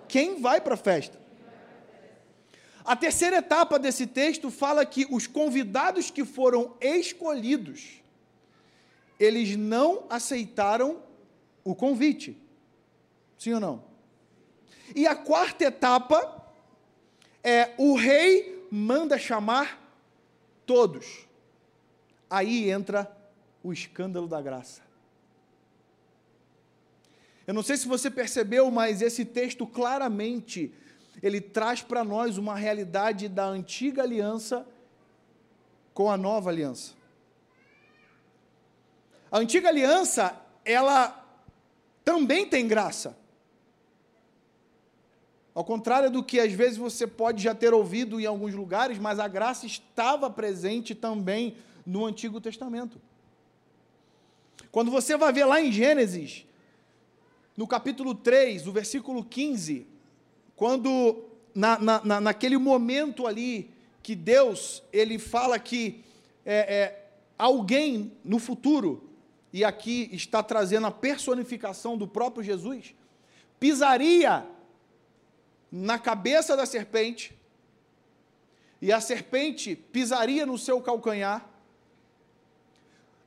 quem 0.08 0.40
vai 0.40 0.60
para 0.60 0.74
a 0.74 0.78
festa. 0.78 1.22
A 2.84 2.94
terceira 2.94 3.36
etapa 3.38 3.78
desse 3.78 4.06
texto 4.06 4.50
fala 4.50 4.84
que 4.84 5.06
os 5.10 5.26
convidados 5.26 6.10
que 6.10 6.24
foram 6.24 6.76
escolhidos, 6.80 8.02
eles 9.18 9.56
não 9.56 10.04
aceitaram 10.08 11.02
o 11.62 11.74
convite. 11.74 12.38
Sim 13.38 13.54
ou 13.54 13.60
não? 13.60 13.93
E 14.94 15.06
a 15.06 15.16
quarta 15.16 15.64
etapa 15.64 16.44
é 17.42 17.74
o 17.76 17.96
rei 17.96 18.66
manda 18.70 19.18
chamar 19.18 19.80
todos. 20.64 21.26
Aí 22.30 22.70
entra 22.70 23.10
o 23.62 23.72
escândalo 23.72 24.28
da 24.28 24.40
graça. 24.40 24.82
Eu 27.46 27.52
não 27.52 27.62
sei 27.62 27.76
se 27.76 27.86
você 27.86 28.10
percebeu, 28.10 28.70
mas 28.70 29.02
esse 29.02 29.24
texto 29.24 29.66
claramente 29.66 30.72
ele 31.22 31.40
traz 31.40 31.82
para 31.82 32.02
nós 32.02 32.38
uma 32.38 32.54
realidade 32.54 33.28
da 33.28 33.44
antiga 33.44 34.02
aliança 34.02 34.66
com 35.92 36.10
a 36.10 36.16
nova 36.16 36.50
aliança. 36.50 36.92
A 39.30 39.38
antiga 39.38 39.68
aliança, 39.68 40.40
ela 40.64 41.24
também 42.04 42.46
tem 42.46 42.66
graça. 42.66 43.16
Ao 45.54 45.64
contrário 45.64 46.10
do 46.10 46.22
que 46.22 46.40
às 46.40 46.52
vezes 46.52 46.76
você 46.76 47.06
pode 47.06 47.42
já 47.42 47.54
ter 47.54 47.72
ouvido 47.72 48.20
em 48.20 48.26
alguns 48.26 48.52
lugares, 48.54 48.98
mas 48.98 49.20
a 49.20 49.28
graça 49.28 49.66
estava 49.66 50.28
presente 50.28 50.94
também 50.94 51.56
no 51.86 52.04
Antigo 52.04 52.40
Testamento. 52.40 53.00
Quando 54.72 54.90
você 54.90 55.16
vai 55.16 55.32
ver 55.32 55.44
lá 55.44 55.60
em 55.60 55.70
Gênesis, 55.70 56.44
no 57.56 57.68
capítulo 57.68 58.16
3, 58.16 58.66
o 58.66 58.72
versículo 58.72 59.22
15, 59.22 59.86
quando 60.56 61.24
na, 61.54 61.78
na, 61.78 62.20
naquele 62.20 62.58
momento 62.58 63.24
ali 63.24 63.70
que 64.02 64.16
Deus 64.16 64.82
ele 64.92 65.20
fala 65.20 65.56
que 65.58 66.02
é, 66.44 66.56
é, 66.56 67.08
alguém 67.38 68.12
no 68.24 68.40
futuro 68.40 69.08
e 69.52 69.64
aqui 69.64 70.10
está 70.12 70.42
trazendo 70.42 70.88
a 70.88 70.90
personificação 70.90 71.96
do 71.96 72.08
próprio 72.08 72.42
Jesus 72.42 72.92
pisaria 73.60 74.44
na 75.70 75.98
cabeça 75.98 76.56
da 76.56 76.66
serpente 76.66 77.36
e 78.80 78.92
a 78.92 79.00
serpente 79.00 79.74
pisaria 79.74 80.44
no 80.44 80.58
seu 80.58 80.80
calcanhar. 80.80 81.48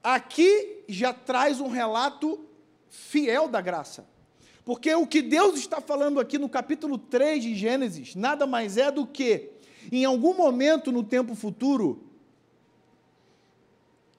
Aqui 0.04 0.84
já 0.88 1.12
traz 1.12 1.60
um 1.60 1.68
relato 1.68 2.46
fiel 2.90 3.48
da 3.48 3.60
graça. 3.60 4.08
Porque 4.64 4.94
o 4.94 5.08
que 5.08 5.22
Deus 5.22 5.58
está 5.58 5.82
falando 5.82 6.20
aqui 6.20 6.38
no 6.38 6.48
capítulo 6.48 6.98
3 6.98 7.42
de 7.42 7.56
Gênesis 7.56 8.16
nada 8.16 8.46
mais 8.46 8.78
é 8.78 8.92
do 8.92 9.08
que, 9.08 9.50
em 9.92 10.06
algum 10.06 10.36
momento 10.36 10.92
no 10.92 11.04
tempo 11.04 11.34
futuro, 11.34 12.04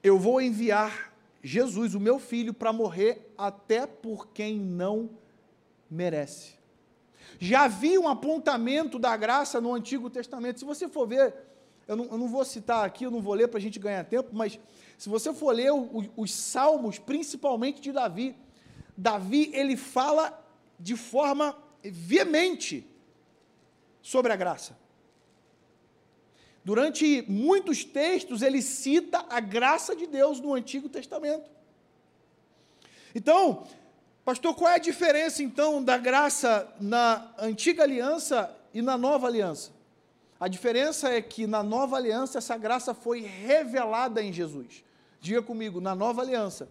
eu 0.03 0.19
vou 0.19 0.41
enviar 0.41 1.13
Jesus, 1.41 1.95
o 1.95 2.01
meu 2.01 2.19
filho, 2.19 2.53
para 2.53 2.73
morrer 2.73 3.31
até 3.37 3.87
por 3.87 4.27
quem 4.27 4.59
não 4.59 5.09
merece. 5.89 6.58
Já 7.37 7.63
havia 7.63 7.99
um 7.99 8.07
apontamento 8.07 8.97
da 8.97 9.15
graça 9.15 9.61
no 9.61 9.73
Antigo 9.73 10.09
Testamento. 10.09 10.59
Se 10.59 10.65
você 10.65 10.87
for 10.87 11.07
ver, 11.07 11.33
eu 11.87 11.95
não, 11.95 12.05
eu 12.05 12.17
não 12.17 12.27
vou 12.27 12.43
citar 12.45 12.85
aqui, 12.85 13.03
eu 13.03 13.11
não 13.11 13.21
vou 13.21 13.33
ler 13.33 13.47
para 13.47 13.57
a 13.57 13.61
gente 13.61 13.79
ganhar 13.79 14.03
tempo, 14.05 14.29
mas 14.33 14.59
se 14.97 15.09
você 15.09 15.33
for 15.33 15.51
ler 15.53 15.71
os, 15.71 16.09
os 16.15 16.33
salmos, 16.33 16.99
principalmente 16.99 17.81
de 17.81 17.91
Davi, 17.91 18.35
Davi 18.97 19.49
ele 19.53 19.77
fala 19.77 20.45
de 20.79 20.95
forma 20.95 21.57
veemente 21.83 22.87
sobre 24.01 24.31
a 24.31 24.35
graça. 24.35 24.77
Durante 26.63 27.23
muitos 27.27 27.83
textos 27.83 28.41
ele 28.41 28.61
cita 28.61 29.25
a 29.29 29.39
graça 29.39 29.95
de 29.95 30.05
Deus 30.05 30.39
no 30.39 30.53
Antigo 30.53 30.89
Testamento. 30.89 31.49
Então, 33.15 33.65
pastor, 34.23 34.55
qual 34.55 34.71
é 34.71 34.75
a 34.75 34.79
diferença 34.79 35.41
então 35.41 35.83
da 35.83 35.97
graça 35.97 36.71
na 36.79 37.31
antiga 37.37 37.83
aliança 37.83 38.55
e 38.73 38.81
na 38.81 38.97
nova 38.97 39.27
aliança? 39.27 39.71
A 40.39 40.47
diferença 40.47 41.09
é 41.09 41.21
que 41.21 41.45
na 41.45 41.61
nova 41.61 41.97
aliança 41.97 42.37
essa 42.37 42.57
graça 42.57 42.93
foi 42.93 43.21
revelada 43.21 44.23
em 44.23 44.31
Jesus. 44.31 44.83
Diga 45.19 45.41
comigo, 45.41 45.81
na 45.81 45.93
nova 45.93 46.21
aliança, 46.21 46.69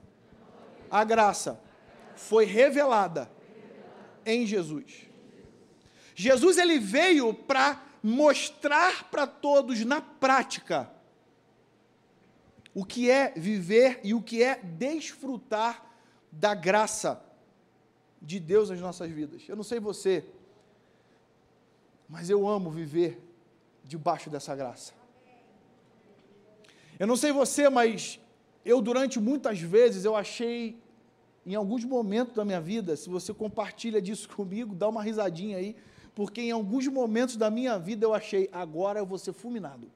a 0.90 1.04
graça 1.04 1.60
foi 2.16 2.46
revelada 2.46 3.30
em 4.24 4.46
Jesus. 4.46 5.06
Jesus 6.14 6.56
ele 6.56 6.78
veio 6.78 7.34
para 7.34 7.82
mostrar 8.02 9.04
para 9.10 9.26
todos 9.26 9.84
na 9.84 10.00
prática 10.00 10.90
o 12.74 12.84
que 12.84 13.10
é 13.10 13.32
viver 13.36 14.00
e 14.02 14.14
o 14.14 14.22
que 14.22 14.42
é 14.42 14.56
desfrutar 14.62 15.84
da 16.30 16.54
graça 16.54 17.22
de 18.20 18.40
Deus 18.40 18.70
nas 18.70 18.80
nossas 18.80 19.10
vidas. 19.10 19.42
Eu 19.48 19.56
não 19.56 19.62
sei 19.62 19.80
você, 19.80 20.24
mas 22.08 22.30
eu 22.30 22.48
amo 22.48 22.70
viver 22.70 23.20
debaixo 23.84 24.30
dessa 24.30 24.54
graça. 24.54 24.92
Eu 26.98 27.06
não 27.06 27.16
sei 27.16 27.32
você, 27.32 27.68
mas 27.68 28.18
eu 28.64 28.82
durante 28.82 29.20
muitas 29.20 29.60
vezes 29.60 30.04
eu 30.04 30.16
achei 30.16 30.80
em 31.46 31.54
alguns 31.54 31.84
momentos 31.84 32.34
da 32.34 32.44
minha 32.44 32.60
vida, 32.60 32.96
se 32.96 33.08
você 33.08 33.32
compartilha 33.32 34.02
disso 34.02 34.28
comigo, 34.34 34.74
dá 34.74 34.88
uma 34.88 35.02
risadinha 35.02 35.56
aí, 35.56 35.76
porque 36.14 36.42
em 36.42 36.50
alguns 36.50 36.86
momentos 36.88 37.36
da 37.36 37.50
minha 37.50 37.78
vida 37.78 38.04
eu 38.04 38.12
achei, 38.12 38.48
agora 38.52 38.98
eu 38.98 39.06
vou 39.06 39.18
ser 39.18 39.32
fulminado. 39.32 39.90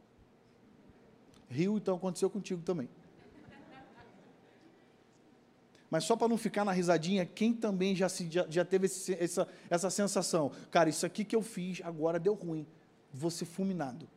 Rio, 1.50 1.76
então 1.76 1.96
aconteceu 1.96 2.30
contigo 2.30 2.62
também. 2.62 2.88
Mas 5.92 6.04
só 6.04 6.16
para 6.16 6.26
não 6.26 6.38
ficar 6.38 6.64
na 6.64 6.72
risadinha, 6.72 7.26
quem 7.26 7.52
também 7.52 7.94
já, 7.94 8.08
se, 8.08 8.26
já, 8.30 8.46
já 8.48 8.64
teve 8.64 8.86
esse, 8.86 9.12
essa, 9.12 9.46
essa 9.68 9.90
sensação? 9.90 10.50
Cara, 10.70 10.88
isso 10.88 11.04
aqui 11.04 11.22
que 11.22 11.36
eu 11.36 11.42
fiz 11.42 11.82
agora 11.84 12.18
deu 12.18 12.32
ruim. 12.32 12.66
Vou 13.12 13.30
ser 13.30 13.44
fulminado. 13.44 14.08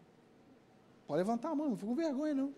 Pode 1.05 1.17
levantar 1.17 1.49
a 1.49 1.55
mão, 1.55 1.71
não 1.71 1.75
fico 1.75 1.89
com 1.89 1.95
vergonha, 1.95 2.33
não. 2.33 2.53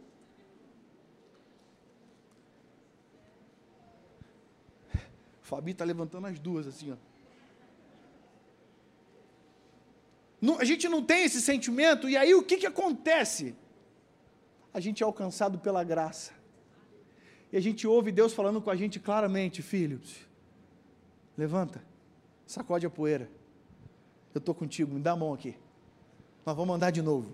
Fabi 5.41 5.71
está 5.71 5.83
levantando 5.83 6.27
as 6.27 6.37
duas, 6.37 6.67
assim, 6.67 6.91
ó. 6.91 6.95
Não, 10.39 10.59
a 10.59 10.63
gente 10.63 10.87
não 10.87 11.03
tem 11.03 11.23
esse 11.23 11.41
sentimento, 11.41 12.07
e 12.07 12.15
aí 12.15 12.35
o 12.35 12.43
que, 12.43 12.57
que 12.57 12.67
acontece? 12.67 13.55
A 14.71 14.79
gente 14.79 15.01
é 15.01 15.05
alcançado 15.07 15.57
pela 15.57 15.83
graça. 15.83 16.36
E 17.51 17.57
a 17.57 17.61
gente 17.61 17.87
ouve 17.87 18.11
Deus 18.11 18.33
falando 18.33 18.61
com 18.61 18.69
a 18.69 18.75
gente 18.75 18.99
claramente, 18.99 19.61
filhos, 19.61 20.15
levanta, 21.37 21.81
sacode 22.45 22.85
a 22.85 22.89
poeira. 22.89 23.29
Eu 24.33 24.39
estou 24.39 24.53
contigo, 24.53 24.93
me 24.93 24.99
dá 24.99 25.11
a 25.11 25.15
mão 25.15 25.33
aqui. 25.33 25.55
Nós 26.45 26.55
vamos 26.55 26.75
andar 26.75 26.91
de 26.91 27.01
novo. 27.01 27.33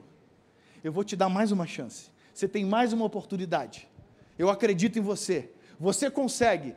Eu 0.83 0.91
vou 0.91 1.03
te 1.03 1.15
dar 1.15 1.29
mais 1.29 1.51
uma 1.51 1.65
chance. 1.65 2.09
Você 2.33 2.47
tem 2.47 2.65
mais 2.65 2.93
uma 2.93 3.05
oportunidade. 3.05 3.87
Eu 4.37 4.49
acredito 4.49 4.97
em 4.97 5.01
você. 5.01 5.51
Você 5.79 6.09
consegue. 6.09 6.75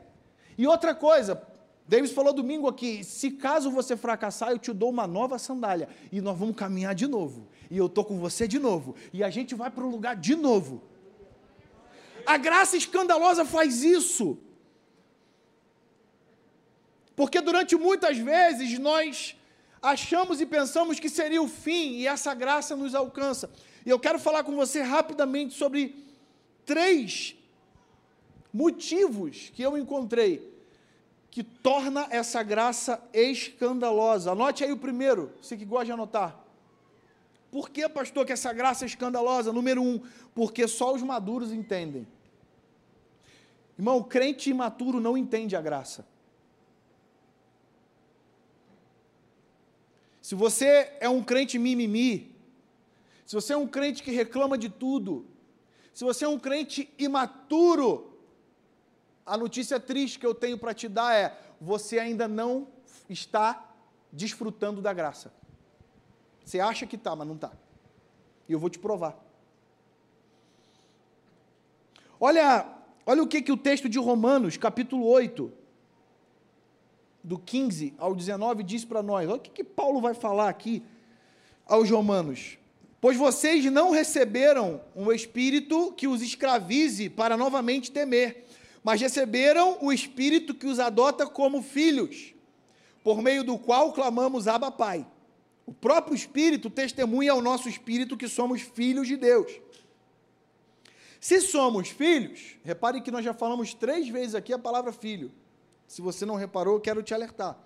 E 0.58 0.66
outra 0.66 0.94
coisa, 0.94 1.42
Davis 1.88 2.12
falou 2.12 2.32
domingo 2.32 2.68
aqui: 2.68 3.04
se 3.04 3.30
caso 3.32 3.70
você 3.70 3.96
fracassar, 3.96 4.50
eu 4.50 4.58
te 4.58 4.72
dou 4.72 4.90
uma 4.90 5.06
nova 5.06 5.38
sandália 5.38 5.88
e 6.10 6.20
nós 6.20 6.36
vamos 6.36 6.56
caminhar 6.56 6.94
de 6.94 7.06
novo. 7.06 7.46
E 7.70 7.76
eu 7.76 7.86
estou 7.86 8.04
com 8.04 8.18
você 8.18 8.48
de 8.48 8.58
novo. 8.58 8.94
E 9.12 9.22
a 9.22 9.30
gente 9.30 9.54
vai 9.54 9.70
para 9.70 9.84
o 9.84 9.90
lugar 9.90 10.16
de 10.16 10.34
novo. 10.34 10.82
A 12.26 12.37
graça 12.37 12.76
escandalosa 12.76 13.45
faz 13.45 13.83
isso. 13.83 14.38
Porque 17.14 17.40
durante 17.40 17.76
muitas 17.76 18.18
vezes 18.18 18.78
nós 18.78 19.37
achamos 19.80 20.40
e 20.40 20.47
pensamos 20.47 20.99
que 20.99 21.09
seria 21.09 21.40
o 21.40 21.49
fim 21.49 21.92
e 21.92 22.06
essa 22.06 22.35
graça 22.35 22.76
nos 22.76 22.95
alcança. 22.95 23.50
E 23.87 23.90
eu 23.90 23.99
quero 23.99 24.18
falar 24.18 24.42
com 24.42 24.54
você 24.56 24.83
rapidamente 24.83 25.54
sobre 25.54 26.04
três 26.64 27.37
motivos 28.52 29.50
que 29.54 29.62
eu 29.62 29.78
encontrei 29.78 30.54
que 31.30 31.42
torna 31.42 32.06
essa 32.11 32.42
graça 32.42 33.00
escandalosa. 33.12 34.33
Anote 34.33 34.64
aí 34.64 34.73
o 34.73 34.76
primeiro, 34.76 35.33
você 35.40 35.56
que 35.56 35.64
gosta 35.66 35.85
de 35.85 35.92
anotar. 35.92 36.35
Por 37.50 37.71
que, 37.71 37.88
pastor, 37.88 38.26
que 38.26 38.33
essa 38.33 38.52
graça 38.52 38.85
é 38.85 38.88
escandalosa? 38.88 39.52
Número 39.52 39.83
um, 39.83 40.00
porque 40.35 40.66
só 40.66 40.95
os 40.95 41.02
maduros 41.02 41.52
entendem. 41.52 42.06
Irmão, 43.78 43.99
o 43.99 44.04
crente 44.04 44.50
imaturo 44.50 45.00
não 45.00 45.17
entende 45.17 45.54
a 45.54 45.60
graça. 45.60 46.06
Se 50.23 50.34
você 50.34 50.97
é 50.99 51.08
um 51.08 51.23
crente 51.23 51.58
mimimi, 51.58 52.34
se 53.25 53.34
você 53.34 53.52
é 53.52 53.56
um 53.56 53.67
crente 53.67 54.02
que 54.02 54.10
reclama 54.10 54.58
de 54.58 54.69
tudo, 54.69 55.26
se 55.93 56.04
você 56.04 56.25
é 56.25 56.28
um 56.28 56.39
crente 56.39 56.93
imaturo, 56.99 58.19
a 59.25 59.36
notícia 59.36 59.78
triste 59.78 60.19
que 60.19 60.26
eu 60.26 60.34
tenho 60.34 60.58
para 60.58 60.75
te 60.75 60.89
dar 60.89 61.15
é: 61.15 61.39
você 61.60 61.99
ainda 61.99 62.26
não 62.26 62.69
está 63.08 63.73
desfrutando 64.12 64.80
da 64.80 64.93
graça. 64.93 65.32
Você 66.45 66.60
acha 66.60 66.86
que 66.86 66.97
está, 66.97 67.15
mas 67.15 67.26
não 67.26 67.34
está. 67.34 67.52
E 68.49 68.52
eu 68.52 68.58
vou 68.58 68.71
te 68.71 68.78
provar. 68.78 69.17
Olha, 72.19 72.75
olha 73.06 73.23
o 73.23 73.26
que, 73.26 73.40
que 73.40 73.52
o 73.52 73.56
texto 73.56 73.88
de 73.88 73.99
Romanos, 73.99 74.58
capítulo 74.58 75.06
8, 75.06 75.50
do 77.25 77.38
15 77.38 77.95
ao 77.97 78.14
19, 78.14 78.62
diz 78.62 78.84
para 78.84 79.02
nós. 79.02 79.26
Olha 79.28 79.36
o 79.36 79.40
que, 79.40 79.50
que 79.50 79.64
Paulo 79.64 80.00
vai 80.00 80.12
falar 80.12 80.49
aqui 80.49 80.82
aos 81.64 81.88
Romanos. 81.88 82.58
Pois 83.00 83.16
vocês 83.16 83.64
não 83.66 83.90
receberam 83.90 84.80
um 84.95 85.12
espírito 85.12 85.92
que 85.92 86.08
os 86.08 86.21
escravize 86.21 87.08
para 87.08 87.36
novamente 87.36 87.90
temer 87.90 88.47
mas 88.86 89.00
receberam 89.00 89.78
o 89.80 89.92
Espírito 89.92 90.54
que 90.54 90.64
os 90.64 90.78
adota 90.78 91.26
como 91.26 91.60
filhos, 91.60 92.32
por 93.02 93.21
meio 93.21 93.42
do 93.42 93.58
qual 93.58 93.92
clamamos 93.92 94.47
Abba 94.47 94.71
Pai. 94.71 95.04
O 95.66 95.73
próprio 95.73 96.14
Espírito 96.14 96.71
testemunha 96.71 97.32
ao 97.32 97.42
nosso 97.42 97.69
espírito 97.69 98.16
que 98.16 98.28
somos 98.28 98.62
filhos 98.62 99.08
de 99.08 99.16
Deus. 99.16 99.50
Se 101.26 101.41
somos 101.41 101.89
filhos, 101.89 102.56
repare 102.62 103.00
que 103.00 103.10
nós 103.10 103.25
já 103.25 103.34
falamos 103.34 103.75
três 103.75 104.08
vezes 104.08 104.36
aqui 104.36 104.52
a 104.52 104.58
palavra 104.60 104.93
filho. 104.93 105.32
Se 105.84 106.00
você 106.00 106.25
não 106.25 106.36
reparou, 106.36 106.78
quero 106.78 107.02
te 107.02 107.12
alertar. 107.12 107.58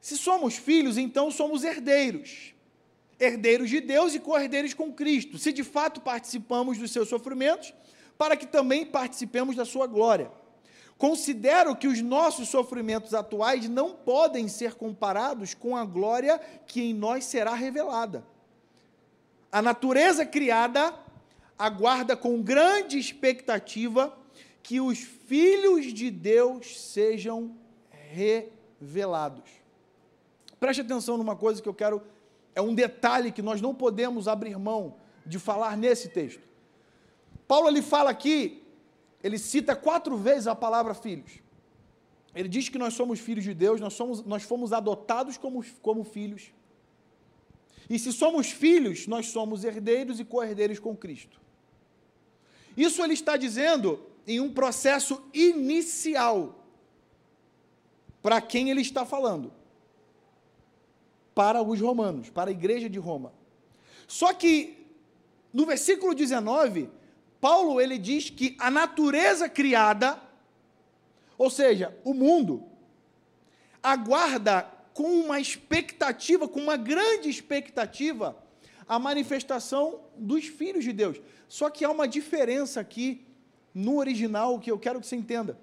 Se 0.00 0.16
somos 0.16 0.56
filhos, 0.56 0.96
então 0.96 1.30
somos 1.30 1.62
herdeiros. 1.62 2.54
Herdeiros 3.20 3.68
de 3.68 3.82
Deus 3.82 4.14
e 4.14 4.18
co-herdeiros 4.18 4.72
com 4.72 4.90
Cristo. 4.90 5.36
Se 5.36 5.52
de 5.52 5.62
fato 5.62 6.00
participamos 6.00 6.78
dos 6.78 6.90
seus 6.90 7.10
sofrimentos, 7.10 7.74
para 8.16 8.34
que 8.34 8.46
também 8.46 8.86
participemos 8.86 9.54
da 9.54 9.66
sua 9.66 9.86
glória. 9.86 10.32
Considero 10.96 11.76
que 11.76 11.86
os 11.86 12.00
nossos 12.00 12.48
sofrimentos 12.48 13.12
atuais 13.12 13.68
não 13.68 13.90
podem 13.90 14.48
ser 14.48 14.72
comparados 14.72 15.52
com 15.52 15.76
a 15.76 15.84
glória 15.84 16.40
que 16.66 16.80
em 16.80 16.94
nós 16.94 17.26
será 17.26 17.52
revelada. 17.52 18.24
A 19.52 19.60
natureza 19.60 20.24
criada 20.24 20.94
aguarda 21.58 22.16
com 22.16 22.40
grande 22.40 22.98
expectativa 22.98 24.16
que 24.62 24.80
os 24.80 24.98
filhos 24.98 25.92
de 25.92 26.10
Deus 26.10 26.80
sejam 26.80 27.56
revelados. 27.90 29.50
Preste 30.60 30.80
atenção 30.80 31.16
numa 31.16 31.34
coisa 31.34 31.62
que 31.62 31.68
eu 31.68 31.74
quero, 31.74 32.02
é 32.54 32.60
um 32.60 32.74
detalhe 32.74 33.32
que 33.32 33.42
nós 33.42 33.60
não 33.60 33.74
podemos 33.74 34.28
abrir 34.28 34.58
mão 34.58 34.96
de 35.24 35.38
falar 35.38 35.76
nesse 35.76 36.08
texto. 36.08 36.42
Paulo 37.46 37.68
ele 37.68 37.82
fala 37.82 38.10
aqui, 38.10 38.62
ele 39.22 39.38
cita 39.38 39.74
quatro 39.74 40.16
vezes 40.16 40.46
a 40.46 40.54
palavra 40.54 40.94
filhos. 40.94 41.40
Ele 42.34 42.48
diz 42.48 42.68
que 42.68 42.78
nós 42.78 42.94
somos 42.94 43.18
filhos 43.18 43.44
de 43.44 43.54
Deus, 43.54 43.80
nós, 43.80 43.94
somos, 43.94 44.22
nós 44.24 44.42
fomos 44.42 44.72
adotados 44.72 45.36
como, 45.36 45.64
como 45.80 46.04
filhos. 46.04 46.52
E 47.88 47.98
se 47.98 48.12
somos 48.12 48.50
filhos, 48.50 49.06
nós 49.06 49.28
somos 49.28 49.64
herdeiros 49.64 50.20
e 50.20 50.24
co-herdeiros 50.24 50.78
com 50.78 50.94
Cristo. 50.94 51.40
Isso 52.78 53.02
ele 53.02 53.14
está 53.14 53.36
dizendo 53.36 54.00
em 54.24 54.38
um 54.38 54.52
processo 54.52 55.20
inicial. 55.34 56.64
Para 58.22 58.40
quem 58.40 58.70
ele 58.70 58.82
está 58.82 59.04
falando? 59.04 59.52
Para 61.34 61.60
os 61.60 61.80
romanos, 61.80 62.30
para 62.30 62.50
a 62.50 62.52
igreja 62.52 62.88
de 62.88 62.96
Roma. 62.96 63.32
Só 64.06 64.32
que 64.32 64.86
no 65.52 65.66
versículo 65.66 66.14
19, 66.14 66.88
Paulo 67.40 67.80
ele 67.80 67.98
diz 67.98 68.30
que 68.30 68.56
a 68.60 68.70
natureza 68.70 69.48
criada, 69.48 70.16
ou 71.36 71.50
seja, 71.50 71.98
o 72.04 72.14
mundo, 72.14 72.64
aguarda 73.82 74.62
com 74.94 75.02
uma 75.02 75.40
expectativa, 75.40 76.46
com 76.46 76.60
uma 76.60 76.76
grande 76.76 77.28
expectativa, 77.28 78.36
a 78.88 78.98
manifestação 78.98 80.00
dos 80.16 80.46
filhos 80.46 80.82
de 80.82 80.92
Deus. 80.92 81.20
Só 81.46 81.68
que 81.68 81.84
há 81.84 81.90
uma 81.90 82.08
diferença 82.08 82.80
aqui 82.80 83.26
no 83.74 83.98
original 83.98 84.58
que 84.58 84.70
eu 84.70 84.78
quero 84.78 85.00
que 85.00 85.06
você 85.06 85.16
entenda. 85.16 85.58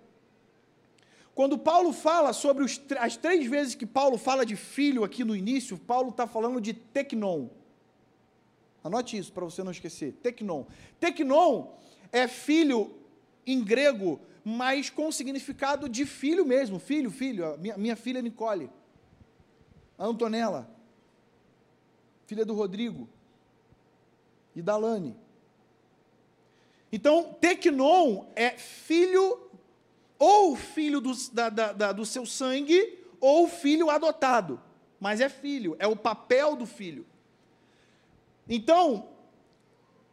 Quando 1.33 1.57
Paulo 1.57 1.91
fala 1.91 2.31
sobre 2.31 2.63
os, 2.63 2.79
as 2.97 3.17
três 3.17 3.45
vezes 3.45 3.75
que 3.75 3.85
Paulo 3.85 4.17
fala 4.17 4.45
de 4.45 4.55
filho 4.55 5.03
aqui 5.03 5.23
no 5.23 5.35
início, 5.35 5.77
Paulo 5.77 6.09
está 6.09 6.25
falando 6.25 6.61
de 6.61 6.73
tecnon. 6.73 7.49
Anote 8.81 9.17
isso 9.17 9.33
para 9.33 9.43
você 9.43 9.63
não 9.63 9.71
esquecer. 9.71 10.13
Tecnon. 10.21 10.63
Tecnon 10.99 11.73
é 12.11 12.27
filho 12.27 12.95
em 13.45 13.63
grego, 13.63 14.21
mas 14.43 14.89
com 14.89 15.07
o 15.07 15.11
significado 15.11 15.89
de 15.89 16.05
filho 16.05 16.45
mesmo. 16.45 16.79
Filho, 16.79 17.09
filho. 17.09 17.57
Minha, 17.57 17.77
minha 17.77 17.95
filha 17.95 18.21
Nicole. 18.21 18.69
A 19.97 20.05
Antonella. 20.05 20.69
Filha 22.27 22.45
do 22.45 22.53
Rodrigo. 22.53 23.09
E 24.55 24.61
da 24.61 24.77
Lani. 24.77 25.15
Então, 26.91 27.35
Tecnon 27.41 28.25
é 28.35 28.51
filho, 28.51 29.49
ou 30.17 30.55
filho 30.55 31.01
do, 31.01 31.11
da, 31.33 31.49
da, 31.49 31.73
da, 31.73 31.91
do 31.91 32.05
seu 32.05 32.25
sangue, 32.25 33.03
ou 33.19 33.47
filho 33.47 33.89
adotado. 33.89 34.61
Mas 34.99 35.19
é 35.19 35.27
filho, 35.27 35.75
é 35.77 35.87
o 35.87 35.95
papel 35.95 36.55
do 36.55 36.65
filho. 36.65 37.05
Então, 38.47 39.09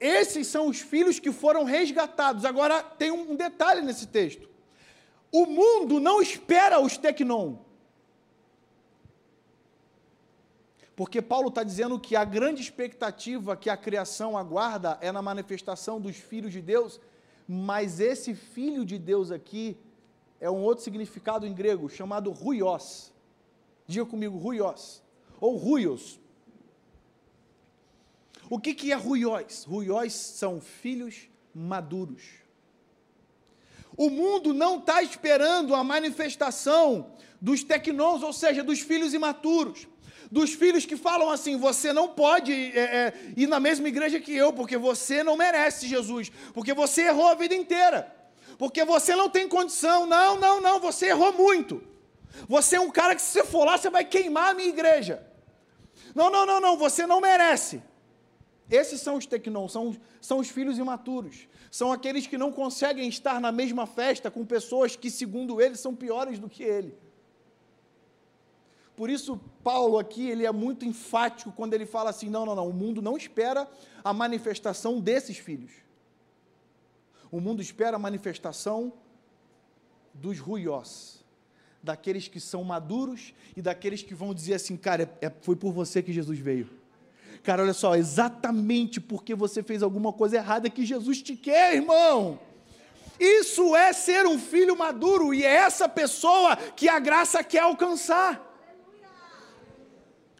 esses 0.01 0.49
são 0.49 0.67
os 0.67 0.81
filhos 0.81 1.21
que 1.21 1.31
foram 1.31 1.63
resgatados. 1.63 2.45
Agora, 2.45 2.83
tem 2.83 3.13
um 3.13 3.37
detalhe 3.37 3.83
nesse 3.83 4.09
texto. 4.09 4.49
O 5.31 5.47
mundo 5.47 6.01
não 6.01 6.21
espera 6.21 6.81
os 6.81 6.99
Tecnon. 6.99 7.57
Porque 11.03 11.21
Paulo 11.21 11.49
está 11.49 11.65
dizendo 11.65 11.99
que 11.99 12.15
a 12.15 12.25
grande 12.25 12.62
expectativa 12.62 13.57
que 13.57 13.69
a 13.69 13.77
criação 13.77 14.38
aguarda 14.38 14.99
é 15.01 15.11
na 15.11 15.21
manifestação 15.21 16.01
dos 16.01 16.17
filhos 16.17 16.53
de 16.53 16.62
Deus, 16.62 17.01
mas 17.45 17.99
esse 17.99 18.37
filho 18.37 18.85
de 18.85 19.01
Deus 19.01 19.33
aqui 19.33 19.77
é 20.38 20.49
um 20.49 20.62
outro 20.62 20.85
significado 20.85 21.45
em 21.45 21.53
grego, 21.53 21.88
chamado 21.88 22.31
ruios. 22.31 23.12
Diga 23.85 24.07
comigo, 24.07 24.38
ruios. 24.38 25.03
Ou 25.41 25.57
ruios. 25.57 26.21
O 28.49 28.61
que, 28.61 28.73
que 28.73 28.93
é 28.93 28.95
ruios? 28.95 29.65
Ruios 29.65 30.12
são 30.12 30.61
filhos 30.61 31.29
maduros. 31.53 32.23
O 33.97 34.09
mundo 34.09 34.55
não 34.55 34.79
está 34.79 35.03
esperando 35.03 35.75
a 35.75 35.83
manifestação 35.83 37.11
dos 37.41 37.65
tecnons, 37.65 38.23
ou 38.23 38.33
seja, 38.33 38.62
dos 38.62 38.79
filhos 38.79 39.12
imaturos 39.12 39.88
dos 40.33 40.55
filhos 40.55 40.87
que 40.87 40.97
falam 40.97 41.31
assim: 41.31 41.59
você 41.59 41.92
não 41.92 42.09
pode 42.09 42.53
é, 42.53 42.81
é, 42.81 43.14
ir 43.37 43.47
na 43.47 43.61
mesma 43.61 43.87
igreja 43.87 44.18
que 44.18 44.35
eu, 44.35 44.51
porque 44.51 44.79
você 44.79 45.23
não 45.23 45.37
merece 45.37 45.87
Jesus, 45.87 46.33
porque 46.55 46.73
você 46.73 47.03
errou 47.03 47.27
a 47.27 47.35
vida 47.35 47.55
inteira, 47.55 48.11
porque 48.57 48.83
você 48.83 49.14
não 49.14 49.29
tem 49.29 49.47
condição. 49.47 50.07
Não, 50.07 50.40
não, 50.40 50.59
não, 50.59 50.81
você 50.81 51.09
errou 51.09 51.35
muito. 51.35 51.83
Você 52.49 52.77
é 52.77 52.81
um 52.81 52.90
cara 52.90 53.14
que, 53.14 53.21
se 53.21 53.33
você 53.33 53.45
for 53.45 53.66
lá, 53.66 53.77
você 53.77 53.90
vai 53.90 54.07
queimar 54.07 54.53
a 54.53 54.55
minha 54.55 54.71
igreja. 54.71 55.23
Não, 56.14 56.31
não, 56.31 56.47
não, 56.47 56.59
não, 56.59 56.79
você 56.79 57.07
não 57.07 57.21
merece. 57.21 57.83
Esses 58.71 59.03
são 59.03 59.16
os 59.16 59.27
tecnons, 59.27 59.71
são, 59.71 59.95
são 60.18 60.38
os 60.38 60.49
filhos 60.49 60.79
imaturos. 60.79 61.47
São 61.71 61.92
aqueles 61.92 62.27
que 62.27 62.38
não 62.38 62.51
conseguem 62.51 63.07
estar 63.07 63.38
na 63.38 63.53
mesma 63.53 63.87
festa 63.87 64.31
com 64.31 64.47
pessoas 64.47 64.97
que, 64.97 65.11
segundo 65.11 65.61
eles, 65.61 65.79
são 65.79 65.95
piores 65.95 66.38
do 66.38 66.49
que 66.49 66.62
ele. 66.62 66.97
Por 68.97 69.09
isso, 69.09 69.41
Paulo 69.65 69.99
aqui, 69.99 70.29
ele 70.29 70.45
é 70.45 70.53
muito 70.53 70.85
enfático 70.85 71.53
quando 71.53 71.75
ele 71.75 71.87
fala 71.87 72.11
assim: 72.11 72.29
não, 72.29 72.45
não, 72.45 72.55
não, 72.55 72.69
o 72.69 72.73
mundo 72.73 73.01
não 73.01 73.17
espera 73.17 73.69
a 74.05 74.13
manifestação 74.13 75.01
desses 75.01 75.39
filhos. 75.39 75.73
O 77.31 77.41
mundo 77.41 77.63
espera 77.63 77.97
a 77.97 77.99
manifestação 77.99 78.93
dos 80.13 80.39
ruiós, 80.39 81.25
daqueles 81.83 82.29
que 82.29 82.39
são 82.39 82.63
maduros 82.63 83.33
e 83.57 83.63
daqueles 83.63 84.03
que 84.03 84.15
vão 84.15 84.35
dizer 84.35 84.55
assim: 84.55 84.77
cara, 84.77 85.11
é, 85.21 85.33
foi 85.41 85.57
por 85.57 85.73
você 85.73 86.03
que 86.03 86.13
Jesus 86.13 86.39
veio. 86.39 86.69
Cara, 87.43 87.63
olha 87.63 87.73
só, 87.73 87.97
exatamente 87.97 89.01
porque 89.01 89.35
você 89.35 89.63
fez 89.63 89.83
alguma 89.83 90.13
coisa 90.13 90.37
errada 90.37 90.71
que 90.71 90.85
Jesus 90.85 91.23
te 91.23 91.35
quer, 91.35 91.75
irmão. 91.75 92.39
Isso 93.19 93.75
é 93.75 93.93
ser 93.93 94.27
um 94.27 94.39
filho 94.39 94.77
maduro 94.77 95.33
e 95.33 95.45
é 95.45 95.55
essa 95.55 95.89
pessoa 95.89 96.57
que 96.57 96.89
a 96.89 96.99
graça 96.99 97.43
quer 97.43 97.61
alcançar. 97.61 98.52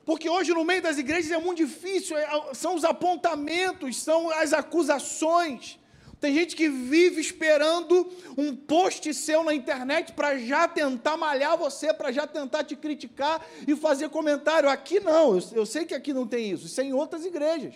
Porque 0.05 0.29
hoje 0.29 0.53
no 0.53 0.65
meio 0.65 0.83
das 0.83 0.99
igrejas 0.99 1.31
é 1.31 1.39
muito 1.39 1.59
difícil, 1.59 2.17
é, 2.17 2.55
são 2.55 2.75
os 2.75 2.85
apontamentos, 2.85 4.03
são 4.03 4.31
as 4.31 4.53
acusações. 4.53 5.79
Tem 6.21 6.35
gente 6.35 6.55
que 6.55 6.69
vive 6.69 7.21
esperando 7.21 8.09
um 8.37 8.55
post 8.55 9.13
seu 9.13 9.43
na 9.43 9.53
internet 9.53 10.13
para 10.13 10.39
já 10.39 10.69
tentar 10.69 11.17
malhar 11.17 11.59
você, 11.59 11.93
para 11.93 12.13
já 12.13 12.27
tentar 12.27 12.63
te 12.63 12.77
criticar 12.77 13.45
e 13.67 13.75
fazer 13.75 14.09
comentário. 14.09 14.69
Aqui 14.69 15.01
não, 15.01 15.37
eu 15.53 15.67
sei 15.67 15.85
que 15.85 15.95
aqui 15.95 16.13
não 16.13 16.27
tem 16.27 16.51
isso, 16.51 16.67
isso 16.67 16.81
é 16.81 16.85
em 16.85 16.93
outras 16.93 17.25
igrejas. 17.25 17.75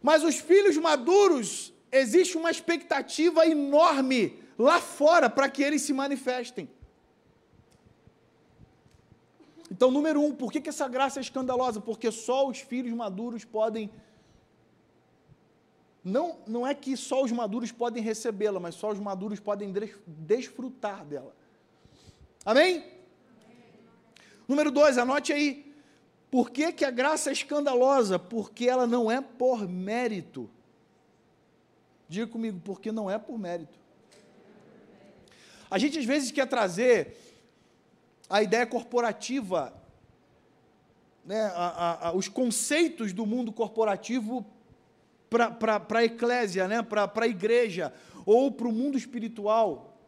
Mas 0.00 0.22
os 0.22 0.36
filhos 0.36 0.76
maduros, 0.76 1.72
existe 1.92 2.36
uma 2.36 2.50
expectativa 2.50 3.46
enorme 3.46 4.38
lá 4.58 4.80
fora 4.80 5.28
para 5.28 5.48
que 5.48 5.62
eles 5.62 5.82
se 5.82 5.92
manifestem. 5.92 6.68
Então, 9.80 9.90
número 9.90 10.20
um, 10.20 10.34
por 10.34 10.52
que, 10.52 10.60
que 10.60 10.68
essa 10.68 10.86
graça 10.86 11.20
é 11.20 11.22
escandalosa? 11.22 11.80
Porque 11.80 12.12
só 12.12 12.46
os 12.46 12.58
filhos 12.58 12.92
maduros 12.92 13.46
podem. 13.46 13.90
Não, 16.04 16.36
não 16.46 16.66
é 16.66 16.74
que 16.74 16.94
só 16.98 17.24
os 17.24 17.32
maduros 17.32 17.72
podem 17.72 18.02
recebê-la, 18.02 18.60
mas 18.60 18.74
só 18.74 18.90
os 18.90 18.98
maduros 18.98 19.40
podem 19.40 19.72
desfrutar 20.06 21.02
dela. 21.06 21.34
Amém? 22.44 22.76
Amém? 22.76 22.92
Número 24.46 24.70
dois, 24.70 24.98
anote 24.98 25.32
aí. 25.32 25.74
Por 26.30 26.50
que, 26.50 26.74
que 26.74 26.84
a 26.84 26.90
graça 26.90 27.30
é 27.30 27.32
escandalosa? 27.32 28.18
Porque 28.18 28.68
ela 28.68 28.86
não 28.86 29.10
é 29.10 29.22
por 29.22 29.66
mérito. 29.66 30.50
Diga 32.06 32.26
comigo, 32.26 32.60
porque 32.62 32.92
não 32.92 33.10
é 33.10 33.18
por 33.18 33.38
mérito. 33.38 33.78
A 35.70 35.78
gente 35.78 35.98
às 35.98 36.04
vezes 36.04 36.30
quer 36.30 36.46
trazer 36.46 37.29
a 38.30 38.42
ideia 38.44 38.64
corporativa, 38.64 39.74
né, 41.24 41.52
a, 41.54 42.08
a, 42.08 42.12
os 42.12 42.28
conceitos 42.28 43.12
do 43.12 43.26
mundo 43.26 43.52
corporativo 43.52 44.46
para 45.28 45.98
a 45.98 46.04
eclésia, 46.04 46.68
né, 46.68 46.80
para 46.80 47.10
a 47.12 47.26
igreja, 47.26 47.92
ou 48.24 48.52
para 48.52 48.68
o 48.68 48.72
mundo 48.72 48.96
espiritual. 48.96 49.98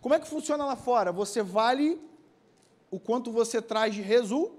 Como 0.00 0.14
é 0.14 0.18
que 0.18 0.26
funciona 0.26 0.64
lá 0.64 0.74
fora? 0.74 1.12
Você 1.12 1.42
vale 1.42 2.00
o 2.90 2.98
quanto 2.98 3.30
você 3.30 3.60
traz 3.60 3.94
de 3.94 4.00
resultado. 4.00 4.56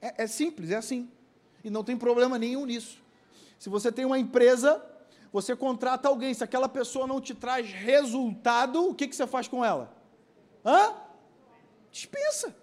É, 0.00 0.24
é 0.24 0.26
simples, 0.26 0.70
é 0.70 0.76
assim. 0.76 1.10
E 1.64 1.70
não 1.70 1.82
tem 1.82 1.96
problema 1.96 2.38
nenhum 2.38 2.66
nisso. 2.66 3.02
Se 3.58 3.68
você 3.68 3.90
tem 3.90 4.04
uma 4.04 4.18
empresa, 4.18 4.84
você 5.32 5.56
contrata 5.56 6.08
alguém, 6.08 6.34
se 6.34 6.44
aquela 6.44 6.68
pessoa 6.68 7.06
não 7.06 7.20
te 7.20 7.34
traz 7.34 7.72
resultado, 7.72 8.90
o 8.90 8.94
que, 8.94 9.08
que 9.08 9.16
você 9.16 9.26
faz 9.26 9.48
com 9.48 9.64
ela? 9.64 9.92
Hã? 10.64 11.03
Dispensa. 11.94 12.54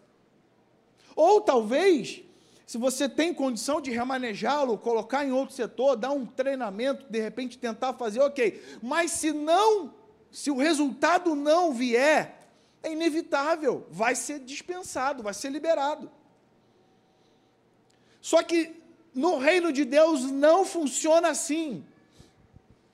Ou 1.15 1.39
talvez, 1.39 2.21
se 2.67 2.77
você 2.77 3.07
tem 3.07 3.33
condição 3.33 3.79
de 3.79 3.89
remanejá-lo, 3.89 4.77
colocar 4.77 5.25
em 5.25 5.31
outro 5.31 5.55
setor, 5.55 5.95
dar 5.95 6.11
um 6.11 6.25
treinamento, 6.25 7.05
de 7.09 7.19
repente 7.19 7.57
tentar 7.57 7.93
fazer, 7.93 8.19
ok. 8.19 8.61
Mas 8.81 9.11
se 9.11 9.31
não, 9.31 9.93
se 10.29 10.51
o 10.51 10.57
resultado 10.57 11.33
não 11.33 11.73
vier, 11.73 12.49
é 12.83 12.91
inevitável, 12.91 13.87
vai 13.89 14.15
ser 14.15 14.39
dispensado, 14.39 15.23
vai 15.23 15.33
ser 15.33 15.49
liberado. 15.49 16.11
Só 18.21 18.43
que 18.43 18.75
no 19.13 19.37
reino 19.37 19.71
de 19.71 19.85
Deus 19.85 20.29
não 20.29 20.65
funciona 20.65 21.29
assim. 21.29 21.85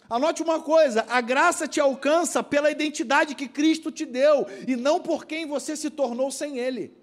Anote 0.09 0.41
uma 0.41 0.61
coisa: 0.61 1.05
a 1.09 1.19
graça 1.21 1.67
te 1.67 1.79
alcança 1.79 2.41
pela 2.41 2.71
identidade 2.71 3.35
que 3.35 3.47
Cristo 3.47 3.91
te 3.91 4.05
deu 4.05 4.47
e 4.67 4.75
não 4.75 4.99
por 4.99 5.25
quem 5.25 5.45
você 5.45 5.75
se 5.75 5.89
tornou 5.89 6.31
sem 6.31 6.57
Ele. 6.57 6.95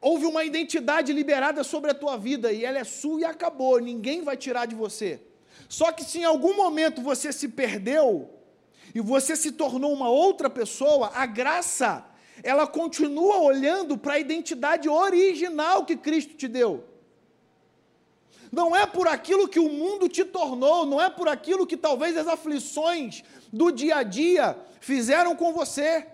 Houve 0.00 0.26
uma 0.26 0.44
identidade 0.44 1.12
liberada 1.12 1.64
sobre 1.64 1.90
a 1.90 1.94
tua 1.94 2.16
vida 2.16 2.52
e 2.52 2.64
ela 2.64 2.78
é 2.78 2.84
sua 2.84 3.20
e 3.20 3.24
acabou, 3.24 3.80
ninguém 3.80 4.22
vai 4.22 4.36
tirar 4.36 4.66
de 4.66 4.74
você. 4.74 5.20
Só 5.68 5.90
que 5.90 6.04
se 6.04 6.20
em 6.20 6.24
algum 6.24 6.54
momento 6.54 7.02
você 7.02 7.32
se 7.32 7.48
perdeu 7.48 8.30
e 8.94 9.00
você 9.00 9.34
se 9.34 9.52
tornou 9.52 9.92
uma 9.92 10.08
outra 10.08 10.48
pessoa, 10.48 11.10
a 11.12 11.26
graça, 11.26 12.06
ela 12.42 12.66
continua 12.66 13.38
olhando 13.38 13.98
para 13.98 14.14
a 14.14 14.18
identidade 14.18 14.88
original 14.88 15.84
que 15.84 15.96
Cristo 15.96 16.34
te 16.34 16.46
deu 16.46 16.84
não 18.56 18.74
é 18.74 18.86
por 18.86 19.06
aquilo 19.06 19.46
que 19.46 19.60
o 19.60 19.68
mundo 19.68 20.08
te 20.08 20.24
tornou, 20.24 20.86
não 20.86 21.00
é 21.00 21.10
por 21.10 21.28
aquilo 21.28 21.66
que 21.66 21.76
talvez 21.76 22.16
as 22.16 22.26
aflições 22.26 23.22
do 23.52 23.70
dia 23.70 23.96
a 23.96 24.02
dia 24.02 24.58
fizeram 24.80 25.36
com 25.36 25.52
você. 25.52 26.06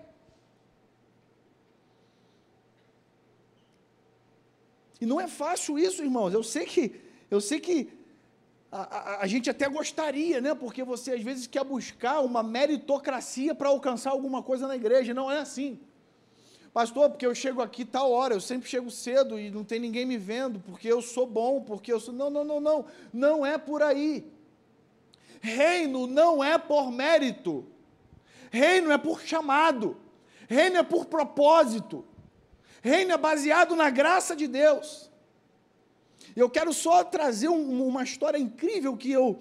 E 4.99 5.05
não 5.05 5.21
é 5.21 5.27
fácil 5.27 5.79
isso, 5.79 6.03
irmãos. 6.03 6.33
Eu 6.33 6.43
sei 6.43 6.65
que, 6.65 6.83
eu 7.31 7.39
sei 7.39 7.61
que 7.61 7.77
a, 8.69 8.81
a, 8.81 9.21
a 9.21 9.27
gente 9.27 9.49
até 9.49 9.69
gostaria, 9.69 10.41
né? 10.41 10.53
Porque 10.53 10.83
você 10.83 11.13
às 11.13 11.23
vezes 11.23 11.47
quer 11.47 11.63
buscar 11.63 12.19
uma 12.19 12.43
meritocracia 12.43 13.55
para 13.55 13.69
alcançar 13.69 14.11
alguma 14.11 14.43
coisa 14.43 14.67
na 14.67 14.75
igreja. 14.75 15.13
Não 15.13 15.31
é 15.31 15.39
assim. 15.39 15.79
Pastor, 16.73 17.11
porque 17.11 17.25
eu 17.25 17.35
chego 17.35 17.61
aqui 17.61 17.85
tal 17.85 18.11
hora, 18.11 18.33
eu 18.33 18.41
sempre 18.41 18.67
chego 18.67 18.89
cedo 18.89 19.39
e 19.39 19.51
não 19.51 19.63
tem 19.63 19.79
ninguém 19.79 20.07
me 20.07 20.17
vendo, 20.17 20.59
porque 20.59 20.87
eu 20.87 21.03
sou 21.03 21.27
bom, 21.27 21.61
porque 21.61 21.93
eu 21.93 21.99
sou. 21.99 22.11
Não, 22.11 22.31
não, 22.31 22.43
não, 22.43 22.59
não. 22.59 22.85
Não 23.13 23.45
é 23.45 23.59
por 23.59 23.83
aí. 23.83 24.25
Reino 25.39 26.07
não 26.07 26.43
é 26.43 26.57
por 26.57 26.91
mérito. 26.91 27.65
Reino 28.49 28.91
é 28.91 28.97
por 28.97 29.21
chamado. 29.21 29.97
Reino 30.49 30.77
é 30.77 30.83
por 30.83 31.05
propósito. 31.05 32.03
Reino 32.81 33.11
é 33.11 33.17
baseado 33.17 33.75
na 33.75 33.91
graça 33.91 34.35
de 34.35 34.47
Deus. 34.47 35.11
Eu 36.35 36.49
quero 36.49 36.73
só 36.73 37.03
trazer 37.03 37.49
um, 37.49 37.85
uma 37.87 38.03
história 38.03 38.37
incrível 38.37 38.97
que 38.97 39.11
eu, 39.11 39.39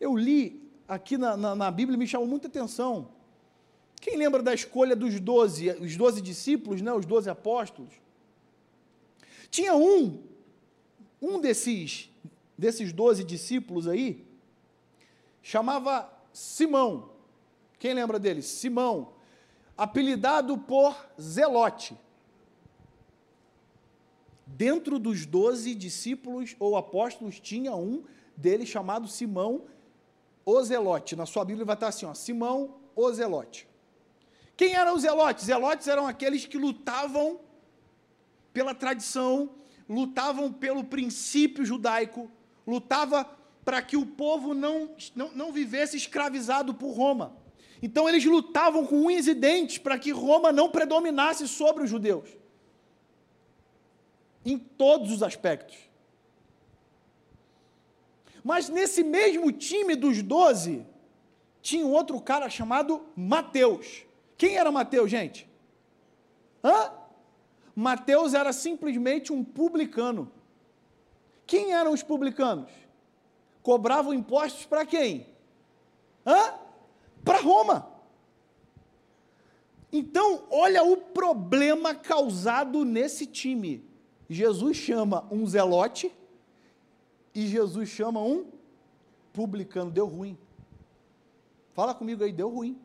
eu 0.00 0.16
li 0.16 0.68
aqui 0.88 1.16
na, 1.16 1.36
na, 1.36 1.54
na 1.54 1.70
Bíblia 1.70 1.94
e 1.94 1.98
me 1.98 2.08
chamou 2.08 2.26
muita 2.26 2.48
atenção. 2.48 3.08
Quem 4.04 4.18
lembra 4.18 4.42
da 4.42 4.52
escolha 4.52 4.94
dos 4.94 5.18
doze, 5.18 5.70
os 5.80 5.96
doze 5.96 6.20
discípulos, 6.20 6.82
né, 6.82 6.92
os 6.92 7.06
doze 7.06 7.30
apóstolos? 7.30 7.94
Tinha 9.48 9.74
um, 9.74 10.22
um 11.22 11.40
desses, 11.40 12.10
desses 12.56 12.92
doze 12.92 13.24
discípulos 13.24 13.88
aí, 13.88 14.22
chamava 15.42 16.12
Simão. 16.34 17.12
Quem 17.78 17.94
lembra 17.94 18.18
dele? 18.18 18.42
Simão, 18.42 19.14
apelidado 19.74 20.58
por 20.58 20.94
Zelote. 21.18 21.96
Dentro 24.46 24.98
dos 24.98 25.24
doze 25.24 25.74
discípulos 25.74 26.54
ou 26.58 26.76
apóstolos 26.76 27.40
tinha 27.40 27.74
um 27.74 28.04
dele 28.36 28.66
chamado 28.66 29.08
Simão 29.08 29.62
o 30.44 30.62
Zelote. 30.62 31.16
Na 31.16 31.24
sua 31.24 31.42
Bíblia 31.42 31.64
vai 31.64 31.74
estar 31.74 31.88
assim, 31.88 32.04
ó, 32.04 32.12
Simão 32.12 32.74
o 32.94 33.10
Zelote. 33.10 33.66
Quem 34.56 34.74
eram 34.74 34.94
os 34.94 35.02
zelotes? 35.02 35.46
Zelotes 35.46 35.88
eram 35.88 36.06
aqueles 36.06 36.46
que 36.46 36.56
lutavam 36.56 37.40
pela 38.52 38.74
tradição, 38.74 39.50
lutavam 39.88 40.52
pelo 40.52 40.84
princípio 40.84 41.64
judaico, 41.64 42.30
lutava 42.66 43.24
para 43.64 43.82
que 43.82 43.96
o 43.96 44.06
povo 44.06 44.54
não, 44.54 44.90
não, 45.14 45.30
não 45.32 45.52
vivesse 45.52 45.96
escravizado 45.96 46.74
por 46.74 46.92
Roma. 46.92 47.36
Então 47.82 48.08
eles 48.08 48.24
lutavam 48.24 48.86
com 48.86 49.06
unhas 49.06 49.26
e 49.26 49.34
dentes 49.34 49.78
para 49.78 49.98
que 49.98 50.10
Roma 50.10 50.52
não 50.52 50.70
predominasse 50.70 51.48
sobre 51.48 51.82
os 51.84 51.90
judeus. 51.90 52.28
Em 54.44 54.58
todos 54.58 55.10
os 55.10 55.22
aspectos. 55.22 55.76
Mas 58.42 58.68
nesse 58.68 59.02
mesmo 59.02 59.50
time 59.50 59.96
dos 59.96 60.22
doze, 60.22 60.86
tinha 61.62 61.84
um 61.84 61.92
outro 61.92 62.20
cara 62.20 62.48
chamado 62.50 63.06
Mateus. 63.16 64.04
Quem 64.36 64.56
era 64.56 64.70
Mateus, 64.70 65.10
gente? 65.10 65.48
Hã? 66.62 66.92
Mateus 67.74 68.34
era 68.34 68.52
simplesmente 68.52 69.32
um 69.32 69.44
publicano. 69.44 70.30
Quem 71.46 71.72
eram 71.72 71.92
os 71.92 72.02
publicanos? 72.02 72.70
Cobravam 73.62 74.14
impostos 74.14 74.64
para 74.66 74.86
quem? 74.86 75.26
Hã? 76.24 76.54
Para 77.24 77.40
Roma. 77.40 77.90
Então, 79.92 80.44
olha 80.50 80.82
o 80.82 80.96
problema 80.96 81.94
causado 81.94 82.84
nesse 82.84 83.26
time. 83.26 83.84
Jesus 84.28 84.76
chama 84.76 85.26
um 85.30 85.46
zelote 85.46 86.12
e 87.34 87.46
Jesus 87.46 87.88
chama 87.88 88.20
um 88.20 88.46
publicano. 89.32 89.90
Deu 89.90 90.06
ruim. 90.06 90.38
Fala 91.74 91.94
comigo 91.94 92.24
aí, 92.24 92.32
deu 92.32 92.48
ruim. 92.48 92.80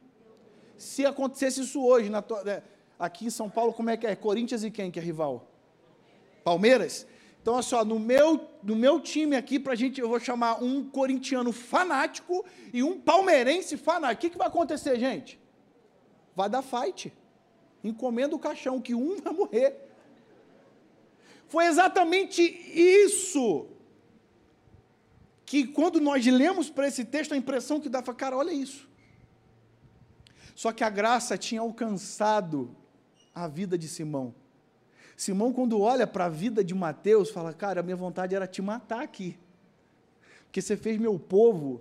Se 0.79 1.05
acontecesse 1.05 1.61
isso 1.61 1.85
hoje, 1.85 2.09
tua, 2.21 2.41
é, 2.49 2.63
aqui 2.97 3.25
em 3.25 3.29
São 3.29 3.49
Paulo, 3.49 3.73
como 3.73 3.89
é 3.89 3.97
que 3.97 4.07
é? 4.07 4.15
Corinthians 4.15 4.63
e 4.63 4.71
quem 4.71 4.89
que 4.89 4.97
é 4.97 5.01
rival? 5.01 5.45
Palmeiras? 6.41 7.05
Então, 7.41 7.53
olha 7.53 7.63
só, 7.63 7.83
no 7.83 7.99
meu, 7.99 8.47
no 8.63 8.77
meu 8.77 8.99
time 8.99 9.35
aqui, 9.35 9.59
para 9.59 9.73
a 9.73 9.75
gente, 9.75 9.99
eu 9.99 10.07
vou 10.07 10.19
chamar 10.21 10.63
um 10.63 10.89
corintiano 10.89 11.51
fanático 11.51 12.45
e 12.73 12.81
um 12.81 12.97
palmeirense 12.99 13.75
fanático. 13.75 14.19
O 14.19 14.21
que, 14.21 14.29
que 14.29 14.37
vai 14.37 14.47
acontecer, 14.47 14.97
gente? 14.97 15.37
Vai 16.33 16.49
dar 16.49 16.61
fight. 16.61 17.13
Encomenda 17.83 18.33
o 18.33 18.39
caixão, 18.39 18.81
que 18.81 18.95
um 18.95 19.17
vai 19.17 19.33
morrer. 19.33 19.75
Foi 21.47 21.65
exatamente 21.65 22.41
isso 22.41 23.67
que, 25.45 25.67
quando 25.67 25.99
nós 25.99 26.25
lemos 26.25 26.69
para 26.69 26.87
esse 26.87 27.03
texto, 27.03 27.33
a 27.33 27.37
impressão 27.37 27.79
que 27.81 27.89
dá, 27.89 28.01
cara, 28.01 28.37
olha 28.37 28.51
isso. 28.51 28.88
Só 30.59 30.73
que 30.73 30.83
a 30.83 30.89
graça 30.89 31.37
tinha 31.37 31.61
alcançado 31.61 32.75
a 33.33 33.47
vida 33.47 33.77
de 33.77 33.87
Simão. 33.87 34.35
Simão, 35.15 35.53
quando 35.53 35.79
olha 35.79 36.05
para 36.05 36.25
a 36.25 36.29
vida 36.29 36.61
de 36.61 36.75
Mateus, 36.75 37.29
fala: 37.29 37.53
Cara, 37.53 37.79
a 37.79 37.83
minha 37.83 37.95
vontade 37.95 38.35
era 38.35 38.45
te 38.45 38.61
matar 38.61 39.01
aqui. 39.01 39.39
Porque 40.43 40.61
você 40.61 40.75
fez 40.75 40.99
meu 40.99 41.17
povo, 41.17 41.79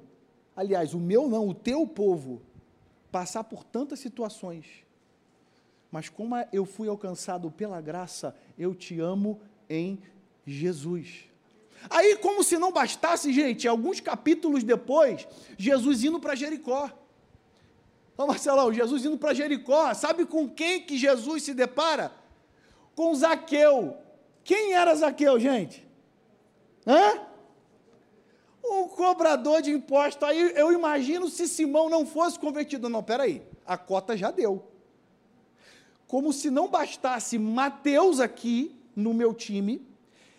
aliás, 0.54 0.94
o 0.94 1.00
meu 1.00 1.26
não, 1.28 1.48
o 1.48 1.54
teu 1.54 1.88
povo, 1.88 2.40
passar 3.10 3.42
por 3.42 3.64
tantas 3.64 3.98
situações. 3.98 4.64
Mas 5.90 6.08
como 6.08 6.36
eu 6.52 6.64
fui 6.64 6.88
alcançado 6.88 7.50
pela 7.50 7.80
graça, 7.80 8.32
eu 8.56 8.76
te 8.76 9.00
amo 9.00 9.40
em 9.68 9.98
Jesus. 10.46 11.24
Aí, 11.90 12.16
como 12.18 12.44
se 12.44 12.56
não 12.56 12.70
bastasse, 12.70 13.32
gente, 13.32 13.66
alguns 13.66 13.98
capítulos 13.98 14.62
depois, 14.62 15.26
Jesus 15.56 16.04
indo 16.04 16.20
para 16.20 16.36
Jericó. 16.36 16.92
Ô 18.18 18.26
Marcelão, 18.26 18.72
Jesus 18.72 19.04
indo 19.04 19.16
para 19.16 19.32
Jericó, 19.32 19.94
sabe 19.94 20.26
com 20.26 20.48
quem 20.48 20.82
que 20.82 20.98
Jesus 20.98 21.44
se 21.44 21.54
depara? 21.54 22.10
Com 22.96 23.14
Zaqueu. 23.14 23.96
Quem 24.42 24.72
era 24.74 24.92
Zaqueu, 24.96 25.38
gente? 25.38 25.86
Hã? 26.84 27.20
Um 28.64 28.88
cobrador 28.88 29.62
de 29.62 29.70
impostos. 29.70 30.28
Aí 30.28 30.52
eu 30.56 30.72
imagino 30.72 31.28
se 31.28 31.46
Simão 31.46 31.88
não 31.88 32.04
fosse 32.04 32.36
convertido. 32.36 32.88
Não, 32.88 33.04
peraí, 33.04 33.40
a 33.64 33.78
cota 33.78 34.16
já 34.16 34.32
deu. 34.32 34.66
Como 36.08 36.32
se 36.32 36.50
não 36.50 36.66
bastasse 36.66 37.38
Mateus 37.38 38.18
aqui 38.18 38.74
no 38.96 39.14
meu 39.14 39.32
time, 39.32 39.80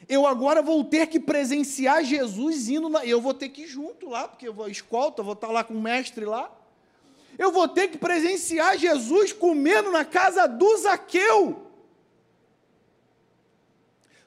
eu 0.10 0.28
agora 0.28 0.62
vou 0.62 0.84
ter 0.84 1.08
que 1.08 1.20
presenciar 1.20 2.04
Jesus 2.04 2.68
indo, 2.68 2.90
na, 2.90 3.06
eu 3.06 3.22
vou 3.22 3.34
ter 3.34 3.48
que 3.48 3.62
ir 3.62 3.68
junto 3.68 4.10
lá, 4.10 4.28
porque 4.28 4.50
eu 4.50 4.54
vou 4.54 4.68
escolta, 4.68 5.24
vou 5.24 5.34
estar 5.34 5.48
lá 5.48 5.64
com 5.64 5.76
o 5.76 5.82
mestre 5.82 6.26
lá 6.26 6.59
eu 7.40 7.54
vou 7.54 7.70
ter 7.70 7.88
que 7.88 7.98
presenciar 7.98 8.78
Jesus 8.78 9.32
comendo 9.32 9.90
na 9.90 10.04
casa 10.04 10.46
do 10.46 10.78
Zaqueu. 10.78 11.72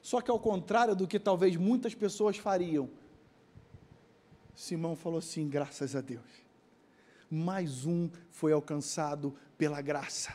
Só 0.01 0.19
que 0.19 0.31
ao 0.31 0.39
contrário 0.39 0.95
do 0.95 1.07
que 1.07 1.19
talvez 1.19 1.55
muitas 1.55 1.93
pessoas 1.93 2.37
fariam, 2.37 2.89
Simão 4.55 4.95
falou 4.95 5.19
assim: 5.19 5.47
graças 5.47 5.95
a 5.95 6.01
Deus, 6.01 6.25
mais 7.29 7.85
um 7.85 8.09
foi 8.31 8.51
alcançado 8.51 9.37
pela 9.59 9.79
graça. 9.79 10.33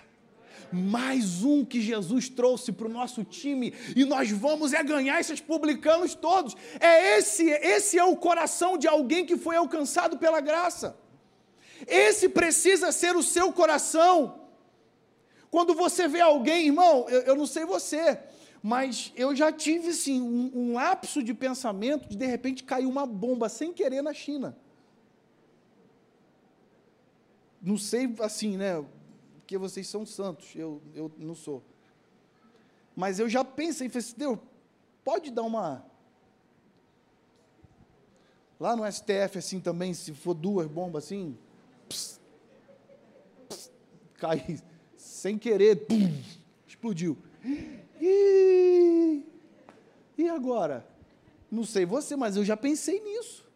Mais 0.73 1.43
um 1.43 1.65
que 1.65 1.81
Jesus 1.81 2.29
trouxe 2.29 2.73
para 2.73 2.87
o 2.87 2.91
nosso 2.91 3.25
time 3.25 3.73
e 3.97 4.05
nós 4.05 4.31
vamos 4.31 4.73
é 4.73 4.83
ganhar 4.85 5.19
esses 5.19 5.41
publicanos 5.41 6.15
todos. 6.15 6.55
É 6.79 7.19
esse, 7.19 7.49
esse 7.49 7.99
é 7.99 8.05
o 8.05 8.17
coração 8.17 8.79
de 8.79 8.87
alguém 8.87 9.25
que 9.27 9.37
foi 9.37 9.57
alcançado 9.57 10.17
pela 10.19 10.41
graça. 10.41 10.97
Esse 11.87 12.29
precisa 12.29 12.91
ser 12.93 13.17
o 13.17 13.23
seu 13.23 13.53
coração. 13.53 14.49
Quando 15.51 15.75
você 15.75 16.07
vê 16.09 16.21
alguém, 16.21 16.67
irmão, 16.67 17.09
eu, 17.09 17.21
eu 17.23 17.37
não 17.37 17.47
sei 17.47 17.65
você, 17.65 18.19
mas 18.63 19.13
eu 19.17 19.35
já 19.35 19.51
tive 19.53 19.89
assim, 19.89 20.21
um, 20.21 20.51
um 20.55 20.73
lapso 20.75 21.23
de 21.23 21.33
pensamento 21.33 22.09
de 22.09 22.17
de 22.17 22.27
repente 22.27 22.65
cair 22.65 22.87
uma 22.87 23.07
bomba 23.07 23.49
sem 23.49 23.73
querer 23.73 24.03
na 24.03 24.13
China. 24.13 24.57
Não 27.61 27.77
sei 27.77 28.15
assim, 28.21 28.57
né? 28.57 28.85
Porque 29.39 29.57
vocês 29.57 29.89
são 29.89 30.05
santos, 30.05 30.55
eu, 30.55 30.83
eu 30.95 31.11
não 31.17 31.35
sou. 31.35 31.63
Mas 32.95 33.19
eu 33.19 33.29
já 33.29 33.45
pensei, 33.45 33.89
falei 33.89 34.05
assim, 34.05 34.15
Deus, 34.17 34.39
pode 35.05 35.31
dar 35.31 35.43
uma. 35.43 35.85
Lá 38.61 38.75
no 38.75 38.91
STF, 38.91 39.39
assim 39.39 39.61
também, 39.61 39.95
se 39.95 40.13
for 40.13 40.35
duas 40.35 40.67
bombas 40.67 41.05
assim, 41.05 41.39
cai 44.19 44.61
sem 44.97 45.39
querer, 45.39 45.87
pum, 45.87 46.13
explodiu. 46.67 47.17
E, 48.01 49.23
e 50.19 50.29
agora? 50.29 50.87
Não 51.51 51.65
sei 51.65 51.87
você, 51.87 52.15
mas 52.15 52.37
eu 52.37 52.45
já 52.45 52.57
pensei 52.57 53.01
nisso. 53.01 53.47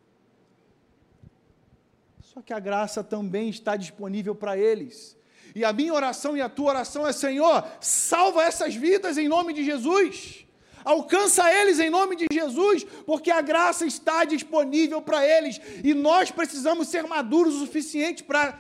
Só 2.23 2.41
que 2.41 2.53
a 2.53 2.59
graça 2.59 3.05
também 3.05 3.51
está 3.51 3.77
disponível 3.77 4.35
para 4.35 4.57
eles. 4.57 5.17
E 5.55 5.65
a 5.65 5.73
minha 5.73 5.93
oração 5.93 6.35
e 6.35 6.41
a 6.41 6.49
tua 6.49 6.71
oração 6.71 7.07
é: 7.07 7.13
Senhor, 7.13 7.67
salva 7.81 8.43
essas 8.43 8.75
vidas 8.75 9.19
em 9.19 9.29
nome 9.29 9.53
de 9.53 9.63
Jesus. 9.63 10.47
Alcança 10.85 11.53
eles 11.53 11.79
em 11.79 11.91
nome 11.91 12.17
de 12.17 12.27
Jesus, 12.33 12.85
porque 13.07 13.31
a 13.31 13.41
graça 13.41 13.87
está 13.87 14.25
disponível 14.25 15.01
para 15.01 15.25
eles 15.25 15.61
e 15.85 15.95
nós 15.95 16.31
precisamos 16.31 16.89
ser 16.89 17.05
maduros 17.05 17.55
o 17.55 17.61
suficiente 17.61 18.25
para 18.25 18.59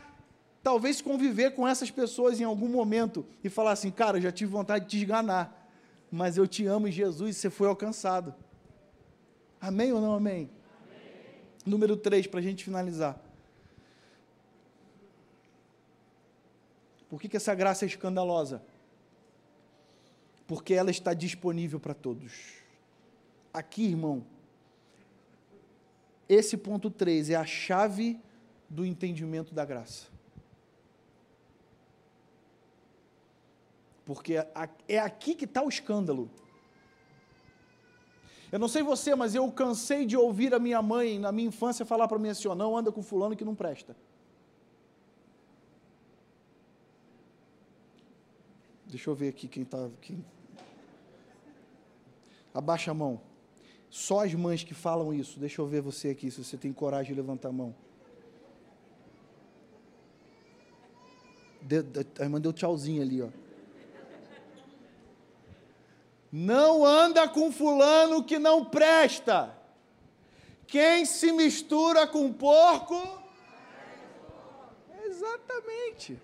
talvez 0.62 1.00
conviver 1.00 1.54
com 1.54 1.66
essas 1.66 1.90
pessoas 1.90 2.40
em 2.40 2.44
algum 2.44 2.68
momento 2.68 3.24
e 3.42 3.48
falar 3.48 3.72
assim: 3.72 3.90
cara, 3.90 4.18
eu 4.18 4.22
já 4.22 4.32
tive 4.32 4.50
vontade 4.50 4.84
de 4.84 4.90
te 4.90 4.96
esganar, 4.98 5.70
mas 6.10 6.36
eu 6.36 6.46
te 6.46 6.66
amo 6.66 6.88
em 6.88 6.92
Jesus 6.92 7.36
e 7.36 7.38
você 7.38 7.50
foi 7.50 7.68
alcançado. 7.68 8.34
Amém 9.60 9.92
ou 9.92 10.00
não 10.00 10.14
amém? 10.14 10.50
amém. 10.84 11.42
Número 11.64 11.96
3, 11.96 12.26
para 12.26 12.40
a 12.40 12.42
gente 12.42 12.64
finalizar. 12.64 13.20
Por 17.08 17.20
que, 17.20 17.28
que 17.28 17.36
essa 17.36 17.54
graça 17.54 17.84
é 17.84 17.88
escandalosa? 17.88 18.62
porque 20.52 20.74
ela 20.74 20.90
está 20.90 21.14
disponível 21.14 21.80
para 21.80 21.94
todos. 21.94 22.58
Aqui, 23.54 23.86
irmão, 23.86 24.22
esse 26.28 26.58
ponto 26.58 26.90
3 26.90 27.30
é 27.30 27.36
a 27.36 27.46
chave 27.46 28.20
do 28.68 28.84
entendimento 28.84 29.54
da 29.54 29.64
graça. 29.64 30.11
Porque 34.04 34.34
é 34.88 34.98
aqui 34.98 35.34
que 35.34 35.44
está 35.44 35.62
o 35.62 35.68
escândalo. 35.68 36.30
Eu 38.50 38.58
não 38.58 38.68
sei 38.68 38.82
você, 38.82 39.14
mas 39.14 39.34
eu 39.34 39.50
cansei 39.50 40.04
de 40.04 40.16
ouvir 40.16 40.52
a 40.52 40.58
minha 40.58 40.82
mãe 40.82 41.18
na 41.18 41.32
minha 41.32 41.48
infância 41.48 41.86
falar 41.86 42.06
para 42.06 42.18
mim 42.18 42.28
assim: 42.28 42.48
não 42.48 42.76
anda 42.76 42.92
com 42.92 43.02
fulano 43.02 43.34
que 43.34 43.44
não 43.44 43.54
presta. 43.54 43.96
Deixa 48.86 49.08
eu 49.08 49.14
ver 49.14 49.28
aqui 49.28 49.48
quem 49.48 49.62
está. 49.62 49.88
Quem... 50.02 50.22
Abaixa 52.52 52.90
a 52.90 52.94
mão. 52.94 53.18
Só 53.88 54.22
as 54.22 54.34
mães 54.34 54.62
que 54.62 54.74
falam 54.74 55.14
isso. 55.14 55.40
Deixa 55.40 55.62
eu 55.62 55.66
ver 55.66 55.80
você 55.80 56.10
aqui, 56.10 56.30
se 56.30 56.44
você 56.44 56.58
tem 56.58 56.72
coragem 56.74 57.14
de 57.14 57.20
levantar 57.20 57.48
a 57.48 57.52
mão. 57.52 57.74
A 62.20 62.22
irmã 62.22 62.38
deu 62.38 62.52
tchauzinho 62.52 63.00
ali, 63.00 63.22
ó. 63.22 63.28
Não 66.32 66.82
anda 66.82 67.28
com 67.28 67.52
fulano 67.52 68.24
que 68.24 68.38
não 68.38 68.64
presta. 68.64 69.54
Quem 70.66 71.04
se 71.04 71.30
mistura 71.30 72.06
com 72.06 72.32
porco. 72.32 72.96
Exatamente. 75.04 76.18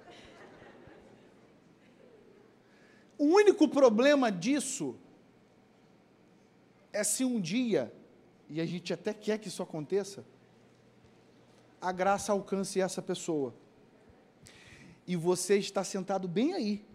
O 3.19 3.25
único 3.27 3.69
problema 3.69 4.33
disso 4.33 4.97
é 6.91 7.05
se 7.05 7.23
um 7.23 7.39
dia, 7.39 7.93
e 8.49 8.63
a 8.63 8.65
gente 8.65 8.95
até 8.95 9.13
quer 9.13 9.37
que 9.37 9.49
isso 9.49 9.63
aconteça, 9.63 10.25
a 11.83 11.93
graça 11.93 12.33
alcance 12.33 12.81
essa 12.81 13.03
pessoa. 13.03 13.55
E 15.07 15.17
você 15.17 15.59
está 15.59 15.85
sentado 15.85 16.27
bem 16.27 16.55
aí. 16.55 16.87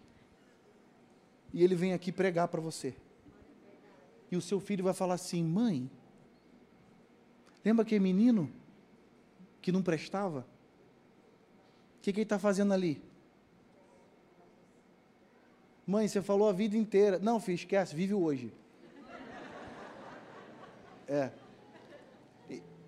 E 1.52 1.62
ele 1.62 1.76
vem 1.76 1.92
aqui 1.92 2.10
pregar 2.10 2.48
para 2.48 2.60
você 2.60 2.96
e 4.34 4.36
o 4.36 4.40
seu 4.40 4.60
filho 4.60 4.84
vai 4.84 4.92
falar 4.92 5.14
assim: 5.14 5.42
mãe, 5.42 5.90
lembra 7.64 7.82
aquele 7.82 8.00
menino 8.00 8.50
que 9.62 9.72
não 9.72 9.82
prestava? 9.82 10.40
O 11.98 12.02
que, 12.02 12.12
que 12.12 12.20
ele 12.20 12.24
está 12.24 12.38
fazendo 12.38 12.74
ali? 12.74 13.00
Mãe, 15.86 16.06
você 16.06 16.20
falou 16.20 16.48
a 16.48 16.52
vida 16.52 16.76
inteira. 16.76 17.18
Não, 17.18 17.40
filho, 17.40 17.56
esquece, 17.56 17.94
vive 17.94 18.14
hoje. 18.14 18.52
É. 21.06 21.30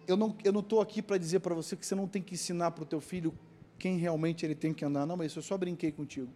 Eu 0.06 0.16
não 0.16 0.28
estou 0.28 0.42
eu 0.44 0.52
não 0.52 0.80
aqui 0.80 1.02
para 1.02 1.18
dizer 1.18 1.40
para 1.40 1.54
você 1.54 1.76
que 1.76 1.84
você 1.84 1.94
não 1.94 2.06
tem 2.06 2.22
que 2.22 2.34
ensinar 2.34 2.70
para 2.70 2.82
o 2.82 2.86
teu 2.86 3.00
filho 3.00 3.34
quem 3.78 3.98
realmente 3.98 4.44
ele 4.46 4.54
tem 4.54 4.72
que 4.72 4.84
andar. 4.84 5.04
Não, 5.06 5.16
mas 5.16 5.32
isso 5.32 5.38
eu 5.38 5.42
só 5.42 5.58
brinquei 5.58 5.92
contigo. 5.92 6.30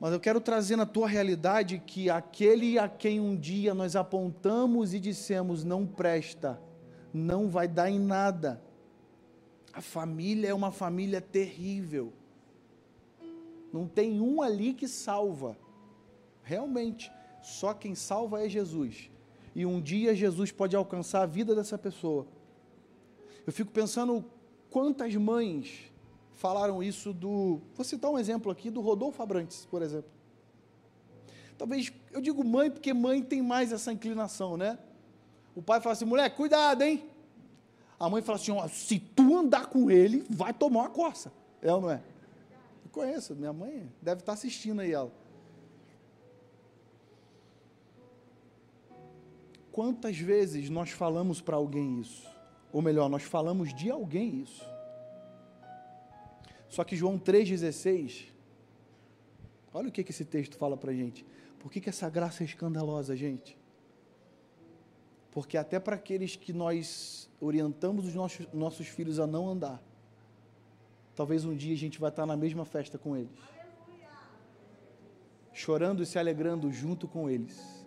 Mas 0.00 0.12
eu 0.12 0.20
quero 0.20 0.40
trazer 0.40 0.76
na 0.76 0.86
tua 0.86 1.08
realidade 1.08 1.78
que 1.78 2.10
aquele 2.10 2.78
a 2.78 2.88
quem 2.88 3.20
um 3.20 3.36
dia 3.36 3.74
nós 3.74 3.96
apontamos 3.96 4.92
e 4.92 5.00
dissemos 5.00 5.64
não 5.64 5.86
presta, 5.86 6.60
não 7.12 7.48
vai 7.48 7.68
dar 7.68 7.90
em 7.90 7.98
nada. 7.98 8.62
A 9.72 9.80
família 9.80 10.48
é 10.48 10.54
uma 10.54 10.70
família 10.70 11.20
terrível. 11.20 12.12
Não 13.72 13.88
tem 13.88 14.20
um 14.20 14.42
ali 14.42 14.72
que 14.72 14.86
salva. 14.86 15.56
Realmente, 16.42 17.10
só 17.42 17.74
quem 17.74 17.94
salva 17.94 18.44
é 18.44 18.48
Jesus. 18.48 19.10
E 19.54 19.64
um 19.64 19.80
dia 19.80 20.14
Jesus 20.14 20.52
pode 20.52 20.76
alcançar 20.76 21.22
a 21.22 21.26
vida 21.26 21.54
dessa 21.54 21.78
pessoa. 21.78 22.26
Eu 23.46 23.52
fico 23.52 23.70
pensando 23.70 24.24
quantas 24.70 25.14
mães 25.14 25.92
falaram 26.34 26.82
isso 26.82 27.12
do. 27.12 27.60
Vou 27.74 27.84
citar 27.84 28.10
um 28.10 28.18
exemplo 28.18 28.50
aqui 28.50 28.70
do 28.70 28.80
Rodolfo 28.80 29.22
Abrantes, 29.22 29.66
por 29.70 29.82
exemplo. 29.82 30.10
Talvez, 31.56 31.92
eu 32.12 32.20
digo 32.20 32.44
mãe 32.44 32.70
porque 32.70 32.92
mãe 32.92 33.22
tem 33.22 33.40
mais 33.42 33.72
essa 33.72 33.92
inclinação, 33.92 34.56
né? 34.56 34.78
O 35.54 35.62
pai 35.62 35.80
fala 35.80 35.92
assim: 35.92 36.04
mulher, 36.04 36.34
cuidado, 36.34 36.82
hein? 36.82 37.08
A 37.98 38.10
mãe 38.10 38.22
fala 38.22 38.36
assim: 38.36 38.52
se 38.68 38.98
tu 38.98 39.36
andar 39.36 39.66
com 39.66 39.90
ele, 39.90 40.24
vai 40.28 40.52
tomar 40.52 40.80
uma 40.80 40.90
coça. 40.90 41.32
É 41.62 41.72
ou 41.72 41.80
não 41.80 41.90
é? 41.90 42.02
Eu 42.84 42.90
conheço, 42.90 43.34
minha 43.34 43.52
mãe 43.52 43.90
deve 44.02 44.20
estar 44.20 44.32
assistindo 44.32 44.80
aí 44.80 44.92
ela. 44.92 45.12
Quantas 49.72 50.16
vezes 50.18 50.70
nós 50.70 50.90
falamos 50.90 51.40
para 51.40 51.56
alguém 51.56 52.00
isso? 52.00 52.28
Ou 52.72 52.82
melhor, 52.82 53.08
nós 53.08 53.22
falamos 53.22 53.72
de 53.74 53.90
alguém 53.90 54.40
isso? 54.40 54.73
Só 56.68 56.82
que 56.84 56.96
João 56.96 57.18
3,16, 57.18 58.26
olha 59.72 59.88
o 59.88 59.92
que, 59.92 60.02
que 60.02 60.10
esse 60.10 60.24
texto 60.24 60.56
fala 60.56 60.76
para 60.76 60.90
a 60.90 60.94
gente. 60.94 61.24
Por 61.58 61.70
que, 61.70 61.80
que 61.80 61.88
essa 61.88 62.08
graça 62.10 62.42
é 62.42 62.46
escandalosa, 62.46 63.16
gente? 63.16 63.56
Porque 65.30 65.56
até 65.56 65.80
para 65.80 65.96
aqueles 65.96 66.36
que 66.36 66.52
nós 66.52 67.28
orientamos 67.40 68.06
os 68.06 68.14
nossos, 68.14 68.46
nossos 68.52 68.86
filhos 68.86 69.18
a 69.18 69.26
não 69.26 69.48
andar, 69.48 69.82
talvez 71.14 71.44
um 71.44 71.54
dia 71.54 71.74
a 71.74 71.78
gente 71.78 71.98
vai 71.98 72.10
estar 72.10 72.26
na 72.26 72.36
mesma 72.36 72.64
festa 72.64 72.98
com 72.98 73.16
eles. 73.16 73.38
Chorando 75.52 76.02
e 76.02 76.06
se 76.06 76.18
alegrando 76.18 76.70
junto 76.72 77.06
com 77.06 77.30
eles. 77.30 77.86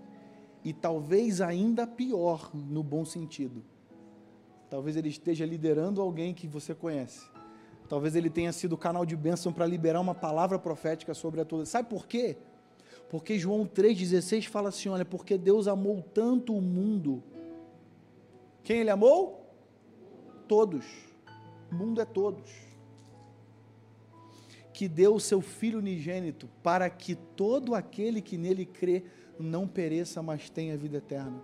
E 0.64 0.74
talvez 0.74 1.42
ainda 1.42 1.86
pior, 1.86 2.50
no 2.54 2.84
bom 2.84 3.06
sentido. 3.06 3.64
Talvez 4.70 4.98
ele 4.98 5.10
esteja 5.10 5.46
liderando 5.46 6.02
alguém 6.02 6.34
que 6.34 6.48
você 6.48 6.74
conhece 6.74 7.37
Talvez 7.88 8.16
ele 8.16 8.30
tenha 8.30 8.52
sido 8.52 8.78
canal 8.78 9.06
de 9.06 9.16
bênção 9.16 9.54
para 9.54 9.66
liberar 9.66 10.02
uma 10.02 10.14
palavra 10.14 10.60
profética 10.60 11.14
sobre 11.14 11.42
a 11.42 11.46
tua. 11.46 11.66
Sabe 11.66 11.90
por 11.90 12.06
quê? 12.06 12.38
Porque 13.10 13.40
João 13.40 13.66
3,16 13.66 14.48
fala 14.48 14.70
assim: 14.70 14.90
olha, 14.90 15.06
porque 15.06 15.38
Deus 15.38 15.68
amou 15.68 16.02
tanto 16.02 16.56
o 16.56 16.62
mundo. 16.62 17.24
Quem 18.64 18.80
ele 18.80 18.90
amou? 18.90 19.46
Todos. 20.48 20.86
O 21.72 21.76
mundo 21.76 22.02
é 22.02 22.06
todos. 22.06 22.50
Que 24.74 24.88
deu 24.88 25.16
o 25.16 25.20
seu 25.20 25.42
Filho 25.42 25.80
unigênito 25.80 26.50
para 26.62 26.90
que 26.90 27.16
todo 27.16 27.74
aquele 27.74 28.22
que 28.22 28.38
nele 28.38 28.66
crê 28.66 29.06
não 29.40 29.68
pereça, 29.68 30.22
mas 30.22 30.50
tenha 30.50 30.78
vida 30.78 30.98
eterna. 30.98 31.42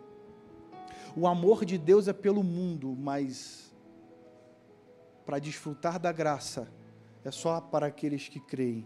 O 1.16 1.28
amor 1.28 1.64
de 1.64 1.78
Deus 1.78 2.08
é 2.08 2.14
pelo 2.14 2.44
mundo, 2.44 2.96
mas 3.00 3.63
para 5.34 5.40
desfrutar 5.40 5.98
da 6.00 6.12
graça 6.12 6.72
é 7.26 7.32
só 7.32 7.60
para 7.60 7.88
aqueles 7.88 8.30
que 8.30 8.40
creem. 8.40 8.86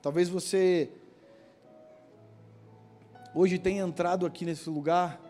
Talvez 0.00 0.28
você 0.28 0.92
hoje 3.34 3.58
tenha 3.58 3.82
entrado 3.82 4.24
aqui 4.24 4.44
nesse 4.44 4.70
lugar 4.70 5.20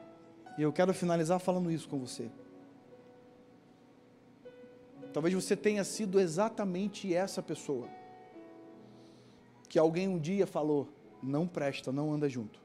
e 0.58 0.62
eu 0.62 0.70
quero 0.70 0.92
finalizar 0.92 1.40
falando 1.40 1.70
isso 1.70 1.88
com 1.88 1.98
você. 1.98 2.30
Talvez 5.10 5.34
você 5.34 5.56
tenha 5.56 5.82
sido 5.82 6.20
exatamente 6.20 7.14
essa 7.14 7.42
pessoa 7.42 7.88
que 9.70 9.78
alguém 9.78 10.06
um 10.06 10.18
dia 10.18 10.46
falou: 10.46 10.86
não 11.22 11.46
presta, 11.46 11.90
não 11.90 12.12
anda 12.12 12.28
junto. 12.28 12.60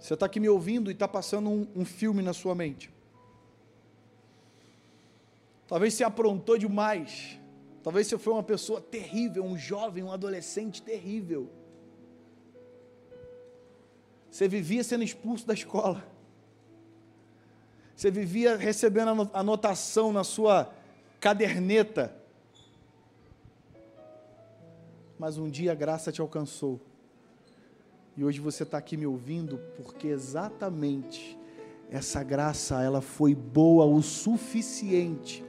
Você 0.00 0.14
está 0.14 0.24
aqui 0.24 0.40
me 0.40 0.48
ouvindo 0.48 0.90
e 0.90 0.94
está 0.94 1.06
passando 1.06 1.50
um, 1.50 1.68
um 1.76 1.84
filme 1.84 2.22
na 2.22 2.32
sua 2.32 2.54
mente. 2.54 2.95
Talvez 5.66 5.94
você 5.94 6.04
aprontou 6.04 6.56
demais. 6.56 7.38
Talvez 7.82 8.06
você 8.06 8.18
foi 8.18 8.32
uma 8.32 8.42
pessoa 8.42 8.80
terrível, 8.80 9.44
um 9.44 9.56
jovem, 9.56 10.02
um 10.02 10.12
adolescente 10.12 10.82
terrível. 10.82 11.50
Você 14.30 14.46
vivia 14.48 14.84
sendo 14.84 15.02
expulso 15.04 15.46
da 15.46 15.54
escola. 15.54 16.04
Você 17.94 18.10
vivia 18.10 18.56
recebendo 18.56 19.30
anotação 19.32 20.12
na 20.12 20.22
sua 20.22 20.72
caderneta. 21.18 22.14
Mas 25.18 25.38
um 25.38 25.48
dia 25.48 25.72
a 25.72 25.74
graça 25.74 26.12
te 26.12 26.20
alcançou. 26.20 26.80
E 28.16 28.24
hoje 28.24 28.40
você 28.40 28.62
está 28.62 28.78
aqui 28.78 28.96
me 28.96 29.06
ouvindo 29.06 29.58
porque 29.76 30.08
exatamente 30.08 31.38
essa 31.90 32.22
graça 32.22 32.82
ela 32.82 33.00
foi 33.00 33.34
boa 33.34 33.84
o 33.84 34.02
suficiente 34.02 35.44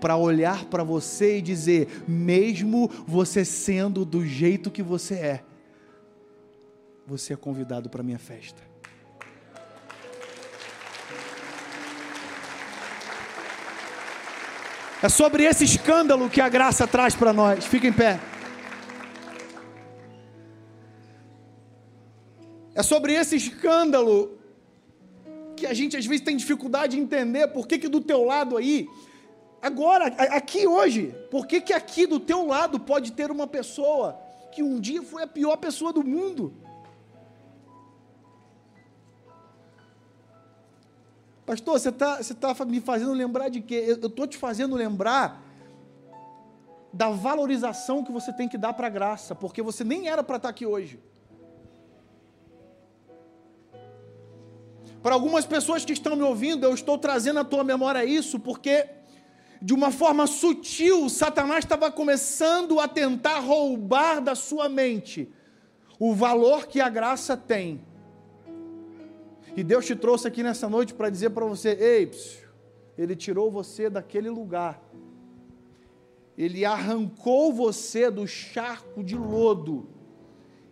para 0.00 0.16
olhar 0.16 0.64
para 0.64 0.82
você 0.82 1.38
e 1.38 1.42
dizer, 1.42 2.04
mesmo 2.08 2.88
você 3.06 3.44
sendo 3.44 4.04
do 4.04 4.24
jeito 4.24 4.70
que 4.70 4.82
você 4.82 5.14
é, 5.14 5.44
você 7.06 7.34
é 7.34 7.36
convidado 7.36 7.90
para 7.90 8.02
minha 8.02 8.18
festa. 8.18 8.62
É 15.02 15.08
sobre 15.08 15.44
esse 15.44 15.64
escândalo 15.64 16.28
que 16.28 16.40
a 16.40 16.48
graça 16.48 16.86
traz 16.86 17.14
para 17.14 17.32
nós. 17.32 17.64
Fica 17.64 17.86
em 17.86 17.92
pé. 17.92 18.20
É 22.74 22.82
sobre 22.82 23.14
esse 23.14 23.34
escândalo 23.34 24.39
que 25.60 25.66
a 25.66 25.74
gente 25.74 25.96
às 25.96 26.06
vezes 26.06 26.24
tem 26.24 26.36
dificuldade 26.36 26.96
de 26.96 27.02
entender 27.02 27.46
por 27.48 27.68
que, 27.68 27.78
que 27.78 27.88
do 27.88 28.00
teu 28.00 28.24
lado 28.24 28.56
aí, 28.56 28.88
agora, 29.60 30.06
aqui 30.06 30.66
hoje, 30.66 31.14
por 31.30 31.46
que, 31.46 31.60
que 31.60 31.72
aqui 31.72 32.06
do 32.06 32.18
teu 32.18 32.46
lado 32.46 32.80
pode 32.80 33.12
ter 33.12 33.30
uma 33.30 33.46
pessoa 33.46 34.18
que 34.50 34.62
um 34.62 34.80
dia 34.80 35.02
foi 35.02 35.22
a 35.22 35.26
pior 35.26 35.56
pessoa 35.58 35.92
do 35.92 36.02
mundo? 36.02 36.54
Pastor, 41.44 41.78
você 41.78 41.90
está 41.90 42.16
você 42.22 42.32
tá 42.32 42.54
me 42.64 42.80
fazendo 42.80 43.12
lembrar 43.12 43.48
de 43.50 43.60
quê? 43.60 43.84
Eu 43.86 44.06
estou 44.06 44.26
te 44.26 44.38
fazendo 44.38 44.74
lembrar 44.76 45.42
da 46.92 47.10
valorização 47.10 48.02
que 48.02 48.10
você 48.10 48.32
tem 48.32 48.48
que 48.48 48.56
dar 48.56 48.72
para 48.72 48.86
a 48.86 48.90
graça, 48.90 49.34
porque 49.34 49.60
você 49.60 49.84
nem 49.84 50.08
era 50.08 50.22
para 50.22 50.36
estar 50.36 50.48
tá 50.48 50.50
aqui 50.50 50.64
hoje. 50.64 50.98
Para 55.02 55.14
algumas 55.14 55.46
pessoas 55.46 55.84
que 55.84 55.92
estão 55.92 56.14
me 56.14 56.22
ouvindo, 56.22 56.64
eu 56.64 56.74
estou 56.74 56.98
trazendo 56.98 57.40
à 57.40 57.44
tua 57.44 57.64
memória 57.64 58.04
isso, 58.04 58.38
porque 58.38 58.86
de 59.62 59.72
uma 59.72 59.90
forma 59.90 60.26
sutil, 60.26 61.08
Satanás 61.08 61.64
estava 61.64 61.90
começando 61.90 62.78
a 62.78 62.86
tentar 62.86 63.38
roubar 63.40 64.20
da 64.20 64.34
sua 64.34 64.68
mente 64.68 65.30
o 65.98 66.14
valor 66.14 66.66
que 66.66 66.80
a 66.80 66.88
graça 66.88 67.36
tem. 67.36 67.82
E 69.56 69.64
Deus 69.64 69.86
te 69.86 69.96
trouxe 69.96 70.28
aqui 70.28 70.42
nessa 70.42 70.68
noite 70.68 70.94
para 70.94 71.10
dizer 71.10 71.30
para 71.30 71.44
você: 71.44 71.70
ei, 71.70 72.06
psiu, 72.06 72.48
Ele 72.96 73.16
tirou 73.16 73.50
você 73.50 73.90
daquele 73.90 74.30
lugar, 74.30 74.82
Ele 76.36 76.64
arrancou 76.64 77.52
você 77.52 78.10
do 78.10 78.26
charco 78.26 79.02
de 79.02 79.16
lodo 79.16 79.88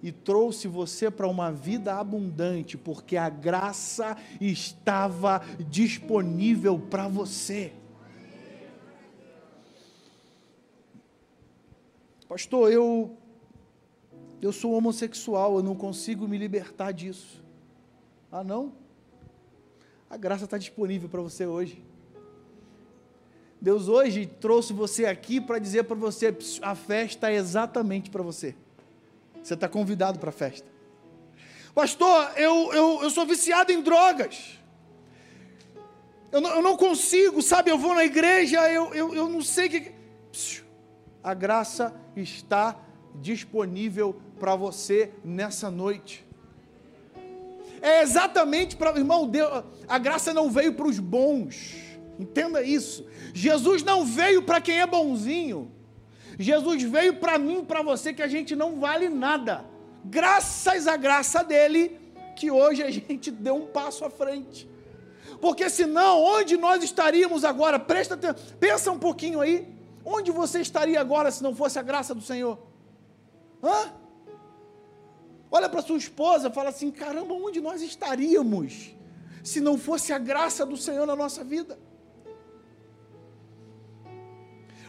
e 0.03 0.12
trouxe 0.12 0.68
você 0.68 1.11
para 1.11 1.26
uma 1.26 1.51
vida 1.51 1.94
abundante, 1.94 2.76
porque 2.76 3.16
a 3.16 3.28
graça 3.28 4.16
estava 4.40 5.42
disponível 5.68 6.78
para 6.78 7.09
você. 7.09 7.72
Pastor, 12.28 12.70
eu 12.70 13.16
eu 14.40 14.53
sou 14.53 14.72
homossexual, 14.74 15.57
eu 15.57 15.62
não 15.62 15.74
consigo 15.74 16.28
me 16.28 16.38
libertar 16.38 16.92
disso. 16.92 17.42
Ah, 18.30 18.44
não? 18.44 18.72
A 20.09 20.16
graça 20.16 20.44
está 20.44 20.57
disponível 20.57 21.09
para 21.09 21.20
você 21.20 21.44
hoje. 21.44 21.82
Deus 23.61 23.88
hoje 23.88 24.26
trouxe 24.26 24.72
você 24.72 25.07
aqui 25.07 25.40
para 25.40 25.59
dizer 25.59 25.84
para 25.84 25.96
você: 25.96 26.36
a 26.62 26.74
festa 26.74 27.30
é 27.30 27.34
exatamente 27.34 28.11
para 28.11 28.22
você. 28.22 28.55
Você 29.49 29.55
está 29.55 29.66
convidado 29.66 30.18
para 30.18 30.28
a 30.28 30.32
festa. 30.32 30.70
Pastor, 31.74 32.32
eu, 32.36 32.70
eu, 32.74 33.03
eu 33.03 33.09
sou 33.09 33.24
viciado 33.24 33.72
em 33.72 33.80
drogas. 33.80 34.59
Eu 36.30 36.42
não, 36.42 36.51
eu 36.57 36.61
não 36.61 36.76
consigo, 36.76 37.40
sabe? 37.40 37.70
Eu 37.70 37.78
vou 37.78 37.94
na 37.94 38.05
igreja, 38.05 38.70
eu, 38.70 38.92
eu, 38.92 39.14
eu 39.14 39.26
não 39.26 39.40
sei 39.40 39.68
o 39.68 39.70
que. 39.70 39.92
A 41.24 41.32
graça 41.32 41.99
está 42.14 42.78
disponível 43.14 44.20
para 44.38 44.55
você 44.55 45.14
nessa 45.24 45.70
noite. 45.70 46.26
É 47.80 48.03
exatamente 48.03 48.76
para. 48.76 48.99
Irmão, 48.99 49.26
Deus, 49.26 49.64
a 49.88 49.99
graça 49.99 50.34
não 50.34 50.51
veio 50.51 50.74
para 50.74 50.88
os 50.88 50.99
bons. 50.99 51.74
Entenda 52.18 52.62
isso. 52.62 53.07
Jesus 53.32 53.82
não 53.82 54.05
veio 54.05 54.42
para 54.42 54.61
quem 54.61 54.78
é 54.78 54.86
bonzinho. 54.86 55.72
Jesus 56.39 56.82
veio 56.84 57.16
para 57.16 57.36
mim, 57.36 57.64
para 57.64 57.82
você, 57.82 58.14
que 58.14 58.22
a 58.22 58.28
gente 58.28 58.55
não 58.55 58.78
vale 58.78 59.09
nada. 59.09 59.64
Graças 60.05 60.86
à 60.86 60.97
graça 60.97 61.43
dele, 61.43 61.99
que 62.36 62.51
hoje 62.51 62.82
a 62.82 62.91
gente 62.91 63.30
deu 63.30 63.57
um 63.57 63.66
passo 63.66 64.05
à 64.05 64.11
frente. 64.11 64.68
Porque 65.41 65.68
senão, 65.68 66.22
onde 66.22 66.57
nós 66.57 66.82
estaríamos 66.82 67.45
agora? 67.45 67.78
Presta 67.78 68.14
atenção, 68.14 68.36
pensa 68.59 68.91
um 68.91 68.99
pouquinho 68.99 69.41
aí. 69.41 69.76
Onde 70.05 70.30
você 70.30 70.61
estaria 70.61 71.01
agora 71.01 71.30
se 71.30 71.43
não 71.43 71.55
fosse 71.55 71.78
a 71.78 71.82
graça 71.82 72.14
do 72.14 72.22
Senhor? 72.22 72.59
Hã? 73.62 73.93
Olha 75.51 75.68
para 75.68 75.82
sua 75.82 75.99
esposa, 75.99 76.51
fala 76.51 76.70
assim: 76.70 76.91
caramba, 76.91 77.34
onde 77.34 77.61
nós 77.61 77.82
estaríamos 77.82 78.95
se 79.43 79.61
não 79.61 79.76
fosse 79.76 80.12
a 80.12 80.18
graça 80.18 80.64
do 80.64 80.76
Senhor 80.76 81.07
na 81.07 81.16
nossa 81.16 81.43
vida? 81.45 81.78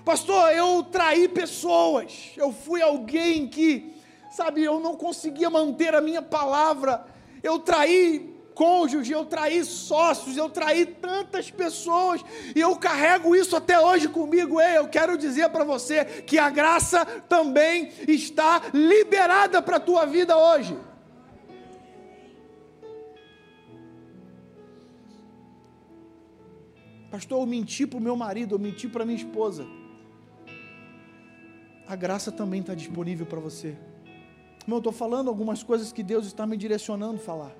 Pastor, 0.06 0.52
eu 0.54 0.84
traí 0.84 1.28
pessoas, 1.28 2.32
eu 2.38 2.52
fui 2.52 2.82
alguém 2.82 3.48
que, 3.48 3.94
sabe, 4.32 4.64
eu 4.64 4.80
não 4.80 4.96
conseguia 4.96 5.50
manter 5.50 5.94
a 5.94 6.02
minha 6.02 6.22
palavra, 6.22 7.06
eu 7.44 7.60
traí 7.60 8.36
cônjuge, 8.56 9.12
eu 9.14 9.26
traí 9.26 9.64
sócios, 9.64 10.36
eu 10.36 10.50
traí 10.50 10.86
tantas 10.86 11.50
pessoas 11.50 12.22
e 12.54 12.60
eu 12.60 12.76
carrego 12.76 13.34
isso 13.36 13.56
até 13.56 13.80
hoje 13.80 14.10
comigo. 14.10 14.60
Ei, 14.60 14.78
eu 14.78 14.90
quero 14.90 15.18
dizer 15.18 15.50
para 15.50 15.64
você 15.64 16.04
que 16.04 16.38
a 16.38 16.50
graça 16.50 17.06
também 17.06 17.90
está 18.08 18.64
liberada 18.74 19.62
para 19.62 19.78
a 19.78 19.80
tua 19.80 20.06
vida 20.06 20.38
hoje. 20.38 20.78
Pastor, 27.10 27.40
eu 27.40 27.46
menti 27.46 27.88
para 27.88 27.98
o 27.98 28.02
meu 28.02 28.16
marido, 28.16 28.56
eu 28.56 28.60
menti 28.60 28.88
para 28.90 29.06
minha 29.06 29.18
esposa 29.18 29.79
a 31.90 31.96
graça 31.96 32.32
também 32.32 32.62
está 32.62 32.76
disponível 32.76 33.26
para 33.26 33.40
você. 33.40 33.70
Irmão, 34.62 34.78
eu 34.78 34.78
estou 34.78 34.94
falando 34.94 35.28
algumas 35.28 35.64
coisas 35.64 35.92
que 35.92 36.04
Deus 36.04 36.28
está 36.28 36.46
me 36.46 36.56
direcionando 36.56 37.16
a 37.16 37.20
falar. 37.20 37.56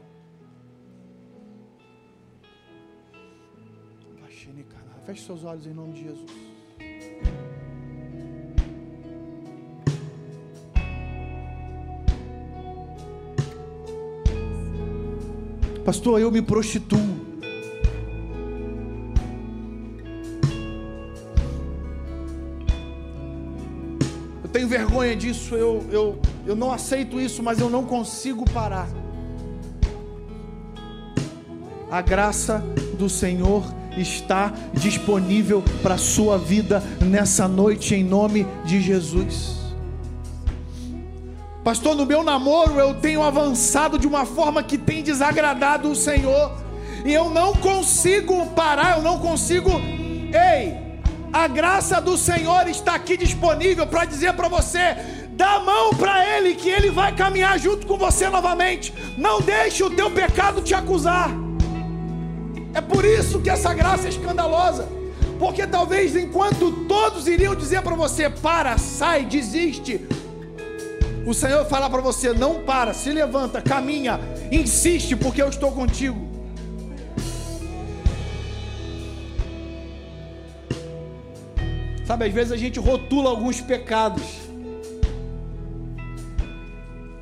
Feche 5.04 5.26
seus 5.26 5.44
olhos 5.44 5.66
em 5.66 5.74
nome 5.74 5.94
de 5.94 6.04
Jesus. 6.04 6.32
Pastor, 15.84 16.22
eu 16.22 16.30
me 16.30 16.44
prostituo. 16.44 17.29
Vergonha 24.70 25.16
disso, 25.16 25.56
eu, 25.56 25.84
eu, 25.92 26.20
eu 26.46 26.56
não 26.56 26.72
aceito 26.72 27.20
isso, 27.20 27.42
mas 27.42 27.60
eu 27.60 27.70
não 27.70 27.84
consigo 27.84 28.46
parar. 28.52 28.88
A 31.92 32.02
graça 32.02 32.64
do 32.94 33.10
Senhor 33.10 33.64
está 33.98 34.54
disponível 34.72 35.64
para 35.82 35.96
a 35.96 35.98
sua 35.98 36.38
vida 36.38 36.84
nessa 37.02 37.48
noite, 37.48 37.96
em 37.96 38.04
nome 38.04 38.46
de 38.64 38.80
Jesus. 38.80 39.58
Pastor, 41.64 41.96
no 41.96 42.06
meu 42.06 42.24
namoro 42.24 42.80
eu 42.80 42.94
tenho 42.94 43.24
avançado 43.24 43.98
de 43.98 44.06
uma 44.08 44.24
forma 44.24 44.62
que 44.62 44.78
tem 44.78 45.02
desagradado 45.02 45.90
o 45.90 45.96
Senhor, 45.96 46.56
e 47.04 47.12
eu 47.12 47.32
não 47.32 47.54
consigo 47.54 48.46
parar, 48.48 48.98
eu 48.98 49.04
não 49.04 49.18
consigo. 49.18 49.72
Ei, 49.72 50.89
a 51.32 51.48
graça 51.48 52.02
do 52.02 52.18
Senhor 52.18 52.68
está 52.68 52.96
aqui 52.96 53.16
disponível 53.16 53.86
para 53.86 54.06
dizer 54.06 54.34
para 54.34 54.48
você: 54.48 54.96
dá 55.32 55.60
mão 55.60 55.92
para 55.92 56.26
Ele, 56.38 56.56
que 56.56 56.70
Ele 56.70 56.90
vai 56.90 57.16
caminhar 57.16 57.58
junto 57.60 57.86
com 57.86 57.98
você 57.98 58.30
novamente. 58.30 58.94
Não 59.18 59.42
deixe 59.42 59.84
o 59.84 59.90
teu 59.90 60.10
pecado 60.12 60.62
te 60.62 60.74
acusar. 60.74 61.30
É 62.74 62.82
por 62.82 63.06
isso 63.06 63.40
que 63.40 63.50
essa 63.50 63.74
graça 63.74 64.08
é 64.08 64.10
escandalosa. 64.10 64.88
Porque 65.38 65.66
talvez 65.66 66.16
enquanto 66.16 66.72
todos 66.86 67.28
iriam 67.28 67.56
dizer 67.56 67.82
para 67.82 67.96
você: 67.96 68.30
para, 68.30 68.78
sai, 68.78 69.26
desiste, 69.26 70.02
o 71.26 71.34
Senhor 71.34 71.66
falar 71.66 71.90
para 71.90 72.02
você: 72.02 72.34
não 72.34 72.62
para, 72.64 72.94
se 72.94 73.12
levanta, 73.12 73.62
caminha, 73.62 74.20
insiste, 74.52 75.16
porque 75.16 75.42
eu 75.42 75.50
estou 75.50 75.72
contigo. 75.72 76.29
Sabe, 82.10 82.26
às 82.26 82.34
vezes 82.34 82.52
a 82.52 82.58
gente 82.58 82.80
rotula 82.80 83.30
alguns 83.30 83.62
pecados. 83.62 84.24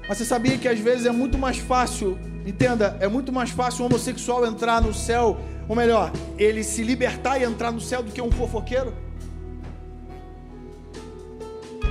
Mas 0.08 0.18
você 0.18 0.24
sabia 0.24 0.58
que 0.58 0.66
às 0.66 0.80
vezes 0.80 1.06
é 1.06 1.12
muito 1.12 1.38
mais 1.38 1.58
fácil, 1.58 2.18
entenda, 2.46 2.96
é 3.02 3.08
muito 3.10 3.30
mais 3.34 3.50
fácil 3.50 3.84
um 3.84 3.88
homossexual 3.88 4.46
entrar 4.46 4.82
no 4.82 4.94
céu, 4.94 5.42
ou 5.68 5.76
melhor, 5.76 6.10
ele 6.38 6.64
se 6.64 6.84
libertar 6.84 7.38
e 7.38 7.44
entrar 7.44 7.74
no 7.74 7.82
céu 7.82 8.02
do 8.02 8.14
que 8.14 8.22
um 8.22 8.32
fofoqueiro? 8.32 8.94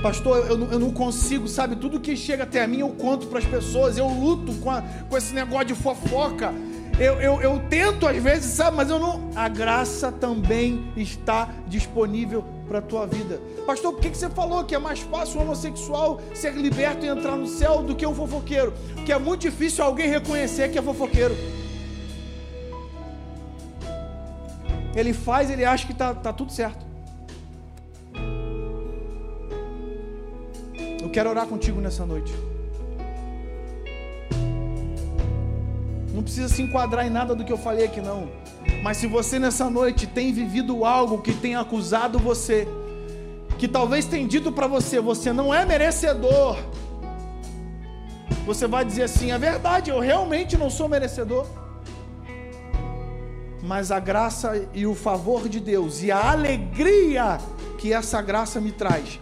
Pastor, 0.01 0.47
eu, 0.47 0.57
eu 0.71 0.79
não 0.79 0.89
consigo, 0.89 1.47
sabe? 1.47 1.75
Tudo 1.75 1.99
que 1.99 2.17
chega 2.17 2.45
até 2.45 2.65
mim 2.65 2.79
eu 2.79 2.89
conto 2.89 3.27
para 3.27 3.37
as 3.37 3.45
pessoas, 3.45 3.95
eu 3.99 4.07
luto 4.07 4.53
com, 4.55 4.71
a, 4.71 4.81
com 5.07 5.15
esse 5.15 5.35
negócio 5.35 5.67
de 5.67 5.75
fofoca. 5.75 6.51
Eu, 6.99 7.21
eu, 7.21 7.41
eu 7.43 7.61
tento 7.69 8.07
às 8.07 8.17
vezes, 8.17 8.53
sabe, 8.53 8.75
mas 8.75 8.89
eu 8.89 8.97
não. 8.97 9.29
A 9.35 9.47
graça 9.47 10.11
também 10.11 10.91
está 10.97 11.47
disponível 11.67 12.56
para 12.67 12.79
a 12.79 12.81
tua 12.81 13.05
vida. 13.07 13.39
Pastor, 13.65 13.93
por 13.93 14.01
que, 14.01 14.09
que 14.09 14.17
você 14.17 14.29
falou 14.29 14.63
que 14.63 14.75
é 14.75 14.79
mais 14.79 14.99
fácil 14.99 15.39
um 15.39 15.43
homossexual 15.43 16.19
ser 16.33 16.53
liberto 16.53 17.05
e 17.05 17.09
entrar 17.09 17.35
no 17.35 17.47
céu 17.47 17.81
do 17.81 17.95
que 17.95 18.05
um 18.05 18.13
fofoqueiro? 18.13 18.73
Porque 18.93 19.11
é 19.11 19.17
muito 19.17 19.41
difícil 19.41 19.83
alguém 19.83 20.07
reconhecer 20.09 20.69
que 20.69 20.77
é 20.77 20.81
fofoqueiro. 20.81 21.35
Ele 24.95 25.13
faz, 25.13 25.49
ele 25.49 25.63
acha 25.63 25.85
que 25.85 25.93
está 25.93 26.13
tá 26.13 26.33
tudo 26.33 26.51
certo. 26.51 26.85
Eu 31.01 31.09
quero 31.09 31.29
orar 31.29 31.47
contigo 31.47 31.79
nessa 31.79 32.05
noite. 32.05 32.33
Não 36.13 36.23
precisa 36.23 36.49
se 36.49 36.63
enquadrar 36.63 37.05
em 37.05 37.11
nada 37.11 37.35
do 37.35 37.45
que 37.45 37.53
eu 37.53 37.57
falei 37.57 37.85
aqui, 37.85 38.01
não. 38.01 38.27
Mas 38.87 38.95
se 38.95 39.05
você 39.05 39.37
nessa 39.37 39.69
noite 39.69 40.07
tem 40.07 40.31
vivido 40.31 40.85
algo 40.85 41.17
que 41.21 41.33
tem 41.33 41.57
acusado 41.57 42.17
você, 42.17 42.65
que 43.57 43.67
talvez 43.67 44.05
tenha 44.05 44.25
dito 44.25 44.49
para 44.49 44.65
você, 44.65 45.01
você 45.01 45.33
não 45.33 45.53
é 45.53 45.65
merecedor. 45.65 46.55
Você 48.45 48.65
vai 48.65 48.85
dizer 48.85 49.03
assim: 49.03 49.29
é 49.33 49.37
verdade, 49.37 49.89
eu 49.89 49.99
realmente 49.99 50.57
não 50.57 50.69
sou 50.69 50.87
merecedor. 50.87 51.45
Mas 53.61 53.91
a 53.91 53.99
graça 53.99 54.65
e 54.73 54.87
o 54.87 54.95
favor 54.95 55.49
de 55.49 55.59
Deus 55.59 56.01
e 56.01 56.09
a 56.09 56.31
alegria 56.31 57.39
que 57.77 57.91
essa 57.91 58.21
graça 58.21 58.61
me 58.61 58.71
traz, 58.71 59.19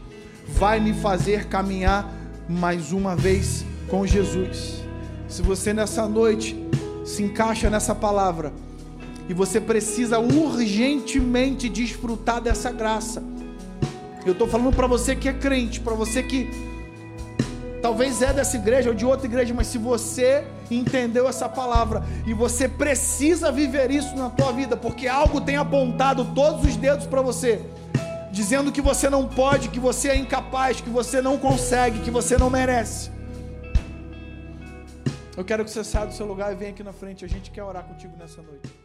vai 0.47 0.80
me 0.80 0.93
fazer 0.93 1.47
caminhar 1.47 2.07
mais 2.47 2.91
uma 2.91 3.16
vez 3.16 3.66
com 3.89 4.05
Jesus. 4.05 4.84
Se 5.28 5.41
você 5.41 5.74
nessa 5.74 6.07
noite 6.07 6.55
se 7.03 7.24
encaixa 7.24 7.68
nessa 7.68 7.95
palavra 7.95 8.53
e 9.28 9.34
você 9.34 9.60
precisa 9.60 10.20
urgentemente 10.20 11.68
desfrutar 11.70 12.42
dessa 12.42 12.72
graça. 12.72 13.24
Eu 14.26 14.34
estou 14.34 14.48
falando 14.48 14.76
para 14.76 14.88
você 14.88 15.16
que 15.16 15.30
é 15.30 15.34
crente, 15.34 15.80
para 15.80 15.94
você 15.94 16.24
que 16.24 16.50
talvez 17.82 18.22
é 18.22 18.34
dessa 18.34 18.56
igreja 18.58 18.90
ou 18.90 18.96
de 18.96 19.06
outra 19.06 19.28
igreja, 19.28 19.54
mas 19.54 19.68
se 19.68 19.78
você 19.78 20.44
entendeu 20.72 21.28
essa 21.28 21.48
palavra 21.48 22.04
e 22.26 22.34
você 22.34 22.68
precisa 22.68 23.52
viver 23.52 23.92
isso 23.92 24.16
na 24.16 24.30
tua 24.30 24.52
vida, 24.52 24.76
porque 24.76 25.08
algo 25.08 25.40
tem 25.40 25.58
apontado 25.58 26.26
todos 26.34 26.66
os 26.66 26.76
dedos 26.76 27.06
para 27.06 27.22
você, 27.22 27.62
dizendo 28.32 28.72
que 28.72 28.82
você 28.82 29.10
não 29.10 29.28
pode, 29.28 29.70
que 29.70 29.80
você 29.80 30.10
é 30.10 30.16
incapaz, 30.16 30.82
que 30.82 30.90
você 30.90 31.22
não 31.22 31.38
consegue, 31.38 32.00
que 32.00 32.10
você 32.10 32.38
não 32.38 32.50
merece. 32.50 33.12
Eu 35.38 35.44
quero 35.44 35.64
que 35.66 35.70
você 35.70 35.84
saia 35.84 36.08
do 36.08 36.14
seu 36.14 36.26
lugar 36.26 36.54
e 36.54 36.56
venha 36.56 36.72
aqui 36.72 36.82
na 36.84 36.94
frente. 36.94 37.26
A 37.26 37.28
gente 37.28 37.52
quer 37.52 37.64
orar 37.64 37.84
contigo 37.84 38.16
nessa 38.18 38.42
noite. 38.42 38.85